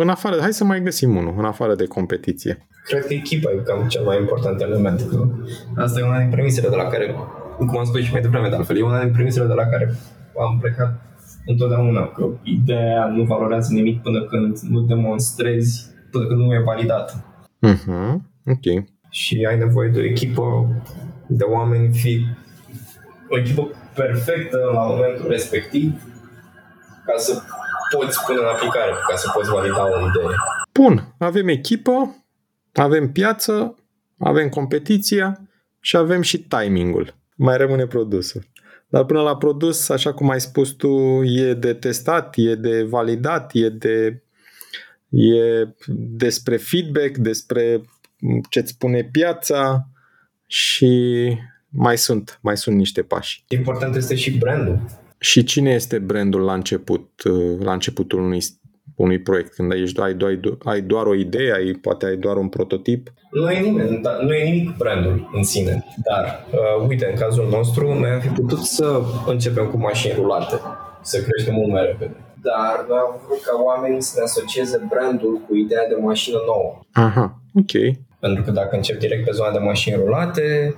în 0.00 0.08
afară, 0.08 0.36
hai 0.40 0.52
să 0.52 0.64
mai 0.64 0.82
găsim 0.82 1.16
unul, 1.16 1.34
în 1.38 1.44
afară 1.44 1.74
de 1.74 1.84
competiție. 1.84 2.66
Cred 2.84 3.06
că 3.06 3.12
echipa 3.12 3.50
e 3.50 3.62
cam 3.64 3.88
cel 3.88 4.04
mai 4.04 4.18
important 4.18 4.60
element. 4.60 5.00
Că 5.10 5.28
asta 5.76 6.00
e 6.00 6.02
una 6.04 6.18
din 6.18 6.30
premisele 6.30 6.68
de 6.68 6.76
la 6.76 6.84
care, 6.86 7.14
cum 7.56 7.78
am 7.78 7.84
spus 7.84 8.00
și 8.00 8.12
mai 8.12 8.20
devreme, 8.20 8.48
de 8.48 8.54
altfel, 8.54 8.76
e 8.78 8.82
una 8.82 9.02
din 9.02 9.12
premisele 9.12 9.46
de 9.46 9.52
la 9.52 9.66
care 9.66 9.94
am 10.38 10.58
plecat 10.60 11.09
întotdeauna, 11.46 12.06
că 12.06 12.28
ideea 12.42 13.06
nu 13.06 13.22
valorează 13.22 13.72
nimic 13.72 14.02
până 14.02 14.24
când 14.24 14.58
nu 14.58 14.80
demonstrezi, 14.80 15.90
până 16.10 16.26
când 16.26 16.40
nu 16.40 16.54
e 16.54 16.62
validată. 16.64 17.24
Uh-huh. 17.66 18.14
Ok. 18.46 18.84
Și 19.10 19.46
ai 19.48 19.58
nevoie 19.58 19.88
de 19.88 19.98
o 19.98 20.04
echipă 20.04 20.42
de 21.26 21.44
oameni 21.44 21.94
fi 21.94 22.26
o 23.28 23.38
echipă 23.38 23.68
perfectă 23.94 24.58
la 24.74 24.82
momentul 24.82 25.28
respectiv 25.28 26.02
ca 27.06 27.12
să 27.16 27.42
poți 27.96 28.24
pune 28.26 28.38
în 28.38 28.46
aplicare, 28.46 28.90
ca 29.08 29.16
să 29.16 29.30
poți 29.34 29.50
valida 29.50 29.82
o 29.82 29.98
idee. 29.98 30.36
Bun, 30.72 31.14
avem 31.18 31.48
echipă, 31.48 32.24
avem 32.74 33.12
piață, 33.12 33.74
avem 34.18 34.48
competiția 34.48 35.40
și 35.80 35.96
avem 35.96 36.20
și 36.22 36.38
timingul. 36.38 37.14
Mai 37.36 37.56
rămâne 37.56 37.86
produsul. 37.86 38.42
Dar 38.90 39.04
până 39.04 39.20
la 39.20 39.36
produs, 39.36 39.88
așa 39.88 40.12
cum 40.12 40.30
ai 40.30 40.40
spus 40.40 40.70
tu, 40.70 41.22
e 41.22 41.54
de 41.54 41.74
testat, 41.74 42.34
e 42.36 42.54
de 42.54 42.82
validat, 42.82 43.50
e 43.54 43.68
de 43.68 44.22
e 45.10 45.68
despre 45.96 46.56
feedback, 46.56 47.16
despre 47.16 47.80
ce-ți 48.48 48.70
spune 48.70 49.04
piața 49.04 49.88
și 50.46 51.32
mai 51.68 51.98
sunt, 51.98 52.38
mai 52.42 52.56
sunt 52.56 52.76
niște 52.76 53.02
pași. 53.02 53.44
Important 53.48 53.96
este 53.96 54.14
și 54.14 54.38
brandul. 54.38 54.80
Și 55.18 55.44
cine 55.44 55.70
este 55.70 55.98
brandul 55.98 56.40
la 56.40 56.54
început, 56.54 57.22
la 57.58 57.72
începutul 57.72 58.20
unui, 58.20 58.40
unui 59.00 59.18
proiect? 59.18 59.54
Când 59.54 59.72
ai, 59.72 59.84
ai, 59.96 60.16
ai, 60.24 60.40
ai 60.64 60.80
doar 60.80 61.06
o 61.06 61.14
idee, 61.14 61.52
ai, 61.52 61.72
poate 61.72 62.06
ai 62.06 62.16
doar 62.16 62.36
un 62.36 62.48
prototip? 62.48 63.12
Nu 63.30 63.50
e, 63.50 63.60
nimeni, 63.60 64.02
da, 64.02 64.18
nu 64.22 64.32
e 64.32 64.44
nimic 64.50 64.76
brandul 64.76 65.30
în 65.32 65.42
sine. 65.42 65.84
Dar, 66.08 66.46
uh, 66.52 66.88
uite, 66.88 67.06
în 67.10 67.16
cazul 67.16 67.48
nostru, 67.50 67.98
noi 67.98 68.10
am 68.10 68.20
fi 68.20 68.28
putut 68.28 68.58
să 68.58 69.02
începem 69.26 69.66
cu 69.66 69.76
mașini 69.76 70.14
rulate, 70.16 70.60
să 71.02 71.22
creștem 71.22 71.54
mult 71.54 71.70
mai 71.72 71.84
repede. 71.86 72.16
Dar 72.42 72.86
noi 72.88 72.98
am 72.98 73.20
vrut 73.26 73.42
ca 73.42 73.62
oamenii 73.62 74.02
să 74.02 74.12
ne 74.16 74.22
asocieze 74.22 74.86
brandul 74.88 75.40
cu 75.46 75.54
ideea 75.56 75.86
de 75.88 75.96
mașină 76.00 76.38
nouă. 76.46 76.78
Aha, 76.92 77.40
ok. 77.54 77.72
Pentru 78.20 78.42
că 78.42 78.50
dacă 78.50 78.76
încep 78.76 78.98
direct 78.98 79.24
pe 79.24 79.30
zona 79.32 79.52
de 79.52 79.58
mașini 79.58 79.96
rulate, 79.96 80.74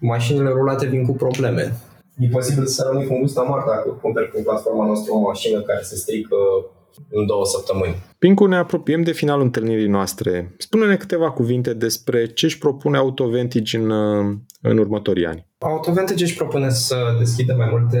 mașinile 0.00 0.48
rulate 0.48 0.86
vin 0.86 1.06
cu 1.06 1.12
probleme. 1.12 1.72
E 2.18 2.28
posibil 2.28 2.66
să 2.66 2.88
rămâi 2.88 3.06
cu 3.06 3.14
un 3.14 3.20
gust 3.20 3.38
amar 3.38 3.62
dacă 3.66 3.98
cumperi 4.02 4.30
pe 4.30 4.40
platforma 4.40 4.84
noastră 4.86 5.12
o 5.12 5.18
mașină 5.18 5.60
care 5.60 5.82
se 5.82 5.96
strică 5.96 6.36
în 7.10 7.26
două 7.26 7.44
săptămâni. 7.44 7.94
Pincu, 8.18 8.46
ne 8.46 8.56
apropiem 8.56 9.02
de 9.02 9.12
finalul 9.12 9.42
întâlnirii 9.42 9.88
noastre. 9.88 10.54
Spune-ne 10.58 10.96
câteva 10.96 11.30
cuvinte 11.30 11.74
despre 11.74 12.26
ce 12.26 12.46
își 12.46 12.58
propune 12.58 12.96
AutoVantage 12.96 13.76
în, 13.76 13.90
în 14.62 14.78
următorii 14.78 15.26
ani. 15.26 15.46
AutoVantage 15.58 16.24
își 16.24 16.36
propune 16.36 16.70
să 16.70 16.96
deschidă 17.18 17.54
mai 17.56 17.68
multe 17.70 18.00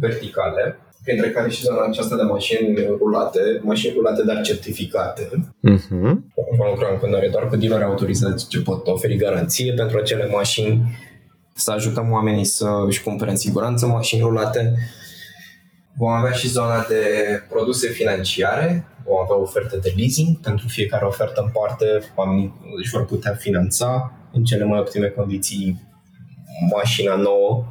verticale, 0.00 0.78
printre 1.04 1.30
care 1.30 1.50
și 1.50 1.62
zona 1.62 1.84
aceasta 1.84 2.16
de 2.16 2.22
mașini 2.22 2.74
rulate, 2.98 3.60
mașini 3.62 3.92
rulate, 3.96 4.22
dar 4.22 4.40
certificate. 4.40 5.22
Uh-huh. 5.70 6.14
Vom 6.58 6.68
lucra 6.70 6.88
în 6.92 6.98
continuare 6.98 7.28
doar 7.28 7.48
cu 7.48 7.56
dealeri 7.56 7.84
autorizați 7.84 8.48
ce 8.48 8.60
pot 8.60 8.86
oferi 8.86 9.16
garanție 9.16 9.72
pentru 9.72 9.98
acele 9.98 10.28
mașini, 10.32 10.82
să 11.54 11.70
ajutăm 11.70 12.10
oamenii 12.10 12.44
să 12.44 12.68
își 12.86 13.02
cumpere 13.02 13.30
în 13.30 13.36
siguranță 13.36 13.86
mașini 13.86 14.22
rulate. 14.22 14.74
Vom 15.96 16.08
avea 16.08 16.30
și 16.30 16.48
zona 16.48 16.84
de 16.88 17.02
produse 17.48 17.88
financiare, 17.88 18.86
vom 19.04 19.16
avea 19.22 19.40
oferte 19.40 19.76
de 19.82 19.92
leasing, 19.96 20.38
pentru 20.40 20.66
fiecare 20.68 21.04
ofertă 21.04 21.40
în 21.40 21.50
parte 21.52 21.86
oamenii 22.14 22.54
își 22.78 22.90
vor 22.90 23.04
putea 23.04 23.34
finanța 23.34 24.12
în 24.32 24.44
cele 24.44 24.64
mai 24.64 24.78
optime 24.78 25.06
condiții 25.06 25.82
mașina 26.76 27.14
nouă. 27.16 27.64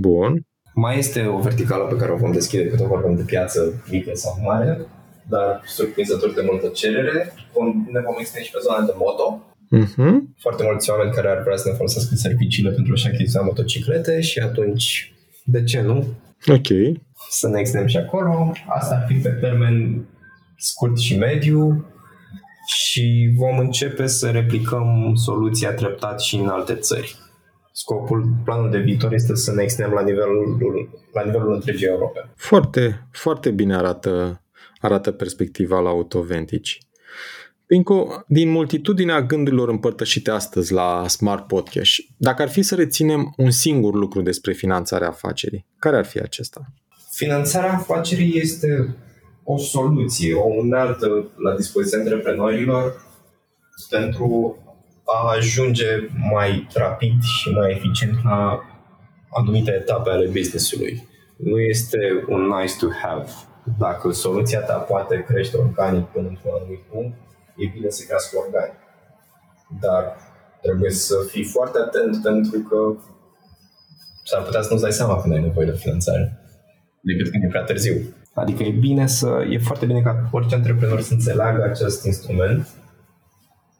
Bun. 0.00 0.46
Mai 0.74 0.98
este 0.98 1.26
o 1.26 1.38
verticală 1.38 1.84
pe 1.84 1.96
care 1.96 2.12
o 2.12 2.16
vom 2.16 2.32
deschide 2.32 2.68
cât 2.68 2.80
o 2.80 2.86
vorbim 2.86 3.16
de 3.16 3.22
piață 3.22 3.84
mică 3.90 4.10
sau 4.14 4.38
mare, 4.44 4.86
dar 5.28 5.62
surprinzător 5.64 6.32
de 6.32 6.42
multă 6.50 6.68
cerere. 6.68 7.32
Vom, 7.52 7.66
ne 7.66 8.00
vom 8.00 8.14
extinde 8.18 8.46
și 8.46 8.52
pe 8.52 8.58
zona 8.62 8.86
de 8.86 8.92
moto. 8.96 9.42
Uh-huh. 9.76 10.14
Foarte 10.38 10.62
mulți 10.62 10.90
oameni 10.90 11.12
care 11.12 11.28
ar 11.28 11.42
vrea 11.42 11.56
să 11.56 11.68
ne 11.68 11.74
folosească 11.74 12.14
serviciile 12.14 12.70
pentru 12.70 12.92
a-și 12.92 13.06
achiziționa 13.06 13.46
motociclete 13.46 14.20
și 14.20 14.38
atunci, 14.38 15.14
de 15.44 15.62
ce 15.64 15.80
nu? 15.80 16.06
Ok. 16.46 16.68
Să 17.28 17.48
ne 17.48 17.58
extindem 17.58 17.88
și 17.88 17.96
acolo. 17.96 18.52
Asta 18.68 18.94
ar 18.94 19.04
fi 19.08 19.14
pe 19.14 19.28
termen 19.28 20.04
scurt 20.56 20.98
și 20.98 21.16
mediu 21.16 21.86
și 22.66 23.32
vom 23.36 23.58
începe 23.58 24.06
să 24.06 24.30
replicăm 24.30 25.12
soluția 25.14 25.74
treptat 25.74 26.20
și 26.20 26.36
în 26.36 26.48
alte 26.48 26.74
țări. 26.74 27.16
scopul, 27.72 28.28
planul 28.44 28.70
de 28.70 28.78
viitor 28.78 29.12
este 29.12 29.34
să 29.34 29.52
ne 29.52 29.62
extindem 29.62 29.94
la 29.94 30.02
nivelul, 30.02 30.58
la 31.12 31.24
nivelul 31.24 31.54
întregii 31.54 31.86
Europe. 31.86 32.28
Foarte, 32.36 33.06
foarte 33.12 33.50
bine 33.50 33.76
arată, 33.76 34.42
arată 34.80 35.12
perspectiva 35.12 35.80
la 35.80 35.88
Autoventici. 35.88 36.78
Pinco, 37.66 38.24
din 38.26 38.50
multitudinea 38.50 39.22
gândurilor 39.22 39.68
împărtășite 39.68 40.30
astăzi 40.30 40.72
la 40.72 41.08
Smart 41.08 41.46
Podcast, 41.46 41.92
dacă 42.16 42.42
ar 42.42 42.48
fi 42.48 42.62
să 42.62 42.74
reținem 42.74 43.34
un 43.36 43.50
singur 43.50 43.94
lucru 43.94 44.22
despre 44.22 44.52
finanțarea 44.52 45.08
afacerii, 45.08 45.66
care 45.78 45.96
ar 45.96 46.04
fi 46.04 46.18
acesta? 46.18 46.72
Finanțarea 47.16 47.72
afacerii 47.72 48.40
este 48.40 48.96
o 49.44 49.56
soluție, 49.56 50.34
o 50.34 50.46
unealtă 50.46 51.06
la 51.36 51.54
dispoziția 51.54 51.98
antreprenorilor 51.98 53.04
pentru 53.90 54.56
a 55.04 55.32
ajunge 55.36 56.08
mai 56.30 56.68
rapid 56.74 57.22
și 57.22 57.50
mai 57.50 57.70
eficient 57.70 58.24
la 58.24 58.60
anumite 59.30 59.70
etape 59.70 60.10
ale 60.10 60.26
business-ului. 60.26 61.08
Nu 61.36 61.60
este 61.60 61.98
un 62.28 62.42
nice 62.46 62.74
to 62.78 62.86
have. 63.02 63.30
Dacă 63.78 64.12
soluția 64.12 64.60
ta 64.60 64.74
poate 64.74 65.24
crește 65.28 65.56
organic 65.56 66.04
până 66.04 66.28
într-un 66.28 66.52
anumit 66.60 66.80
punct, 66.80 67.16
e 67.56 67.70
bine 67.74 67.88
să 67.88 68.04
crească 68.06 68.38
organic. 68.38 68.78
Dar 69.80 70.16
trebuie 70.62 70.90
să 70.90 71.14
fii 71.30 71.44
foarte 71.44 71.78
atent 71.78 72.22
pentru 72.22 72.58
că 72.58 72.96
s-ar 74.24 74.42
putea 74.42 74.62
să 74.62 74.68
nu-ți 74.70 74.82
dai 74.82 74.92
seama 74.92 75.20
când 75.20 75.34
ai 75.34 75.40
nevoie 75.40 75.66
de 75.66 75.76
finanțare 75.76 76.40
decât 77.06 77.30
când 77.30 77.42
e 77.44 77.46
prea 77.46 77.62
târziu. 77.62 77.96
Adică 78.34 78.62
e 78.62 78.70
bine 78.70 79.06
să, 79.06 79.46
e 79.50 79.58
foarte 79.58 79.86
bine 79.86 80.00
ca 80.00 80.28
orice 80.32 80.54
antreprenor 80.54 81.00
să 81.00 81.12
înțeleagă 81.12 81.62
acest 81.62 82.04
instrument 82.04 82.68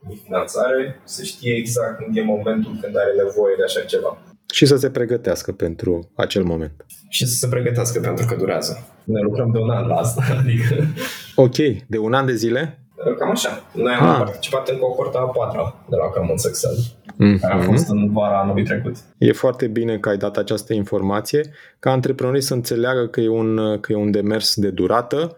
de 0.09 0.15
finanțare, 0.25 1.01
să 1.05 1.23
știe 1.23 1.55
exact 1.55 1.97
când 1.99 2.17
e 2.17 2.23
momentul 2.23 2.79
când 2.83 2.97
are 2.97 3.12
nevoie 3.17 3.55
de 3.57 3.65
așa 3.65 3.81
ceva. 3.81 4.19
Și 4.53 4.67
să 4.67 4.77
se 4.77 4.91
pregătească 4.91 5.53
pentru 5.53 6.11
acel 6.15 6.43
moment. 6.43 6.87
Și 7.09 7.27
să 7.27 7.35
se 7.35 7.49
pregătească 7.49 8.01
pentru 8.01 8.27
că 8.27 8.35
durează. 8.35 8.87
Ne 9.05 9.21
lucrăm 9.21 9.51
de 9.53 9.59
un 9.59 9.71
an 9.71 9.87
la 9.87 9.95
asta, 9.95 10.23
adică... 10.41 10.87
Ok, 11.35 11.57
de 11.87 11.99
un 11.99 12.12
an 12.12 12.27
de 12.27 12.35
zile? 12.35 12.86
Cam 13.14 13.31
așa. 13.31 13.62
Noi 13.73 13.92
am 13.92 14.09
ah. 14.09 14.16
participat 14.19 14.69
în 14.69 14.79
cohorta 14.79 15.19
a 15.19 15.23
patra 15.23 15.85
de 15.90 15.97
la 15.97 16.05
Common 16.05 16.37
Success, 16.37 16.95
mm-hmm. 17.07 17.40
care 17.40 17.55
a 17.55 17.61
fost 17.61 17.88
în 17.88 18.12
vara 18.12 18.40
anului 18.40 18.64
trecut. 18.64 18.97
E 19.19 19.33
foarte 19.33 19.66
bine 19.66 19.99
că 19.99 20.09
ai 20.09 20.16
dat 20.16 20.37
această 20.37 20.75
informație, 20.75 21.40
ca 21.79 21.90
antreprenorii 21.90 22.42
să 22.42 22.55
înțeleagă 22.55 23.07
că 23.07 23.21
e 23.21 23.29
un, 23.29 23.81
că 23.81 23.92
e 23.92 23.97
un 23.97 24.11
demers 24.11 24.55
de 24.55 24.71
durată 24.71 25.37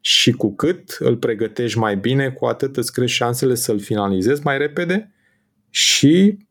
și 0.00 0.32
cu 0.32 0.54
cât 0.54 0.96
îl 0.98 1.16
pregătești 1.16 1.78
mai 1.78 1.96
bine, 1.96 2.30
cu 2.30 2.46
atât 2.46 2.76
îți 2.76 2.92
crești 2.92 3.16
șansele 3.16 3.54
să-l 3.54 3.78
finalizezi 3.78 4.40
mai 4.44 4.58
repede 4.58 5.10
și 5.70 6.45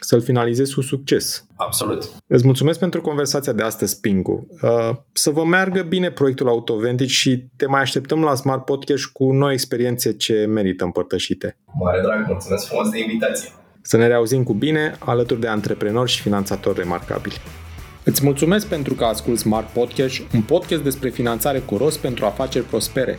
să-l 0.00 0.20
finalizezi 0.22 0.74
cu 0.74 0.80
succes. 0.80 1.46
Absolut. 1.56 2.10
Îți 2.26 2.44
mulțumesc 2.44 2.78
pentru 2.78 3.00
conversația 3.00 3.52
de 3.52 3.62
astăzi, 3.62 4.00
Pingu. 4.00 4.46
Uh, 4.62 4.90
să 5.12 5.30
vă 5.30 5.44
meargă 5.44 5.82
bine 5.82 6.10
proiectul 6.10 6.48
Autoventic 6.48 7.08
și 7.08 7.44
te 7.56 7.66
mai 7.66 7.80
așteptăm 7.80 8.22
la 8.22 8.34
Smart 8.34 8.64
Podcast 8.64 9.06
cu 9.06 9.32
noi 9.32 9.52
experiențe 9.52 10.12
ce 10.12 10.44
merită 10.44 10.84
împărtășite. 10.84 11.56
Mare 11.78 12.00
drag, 12.00 12.26
mulțumesc 12.26 12.66
frumos 12.66 12.88
de 12.88 12.98
invitație. 12.98 13.50
Să 13.82 13.96
ne 13.96 14.06
reauzim 14.06 14.42
cu 14.42 14.52
bine 14.52 14.96
alături 14.98 15.40
de 15.40 15.46
antreprenori 15.46 16.10
și 16.10 16.20
finanțatori 16.20 16.78
remarcabili. 16.78 17.34
Îți 18.04 18.24
mulțumesc 18.24 18.66
pentru 18.66 18.94
că 18.94 19.04
asculti 19.04 19.40
Smart 19.40 19.68
Podcast, 19.68 20.20
un 20.34 20.42
podcast 20.42 20.82
despre 20.82 21.08
finanțare 21.08 21.58
cu 21.58 21.76
rost 21.76 21.98
pentru 21.98 22.24
afaceri 22.24 22.64
prospere. 22.64 23.18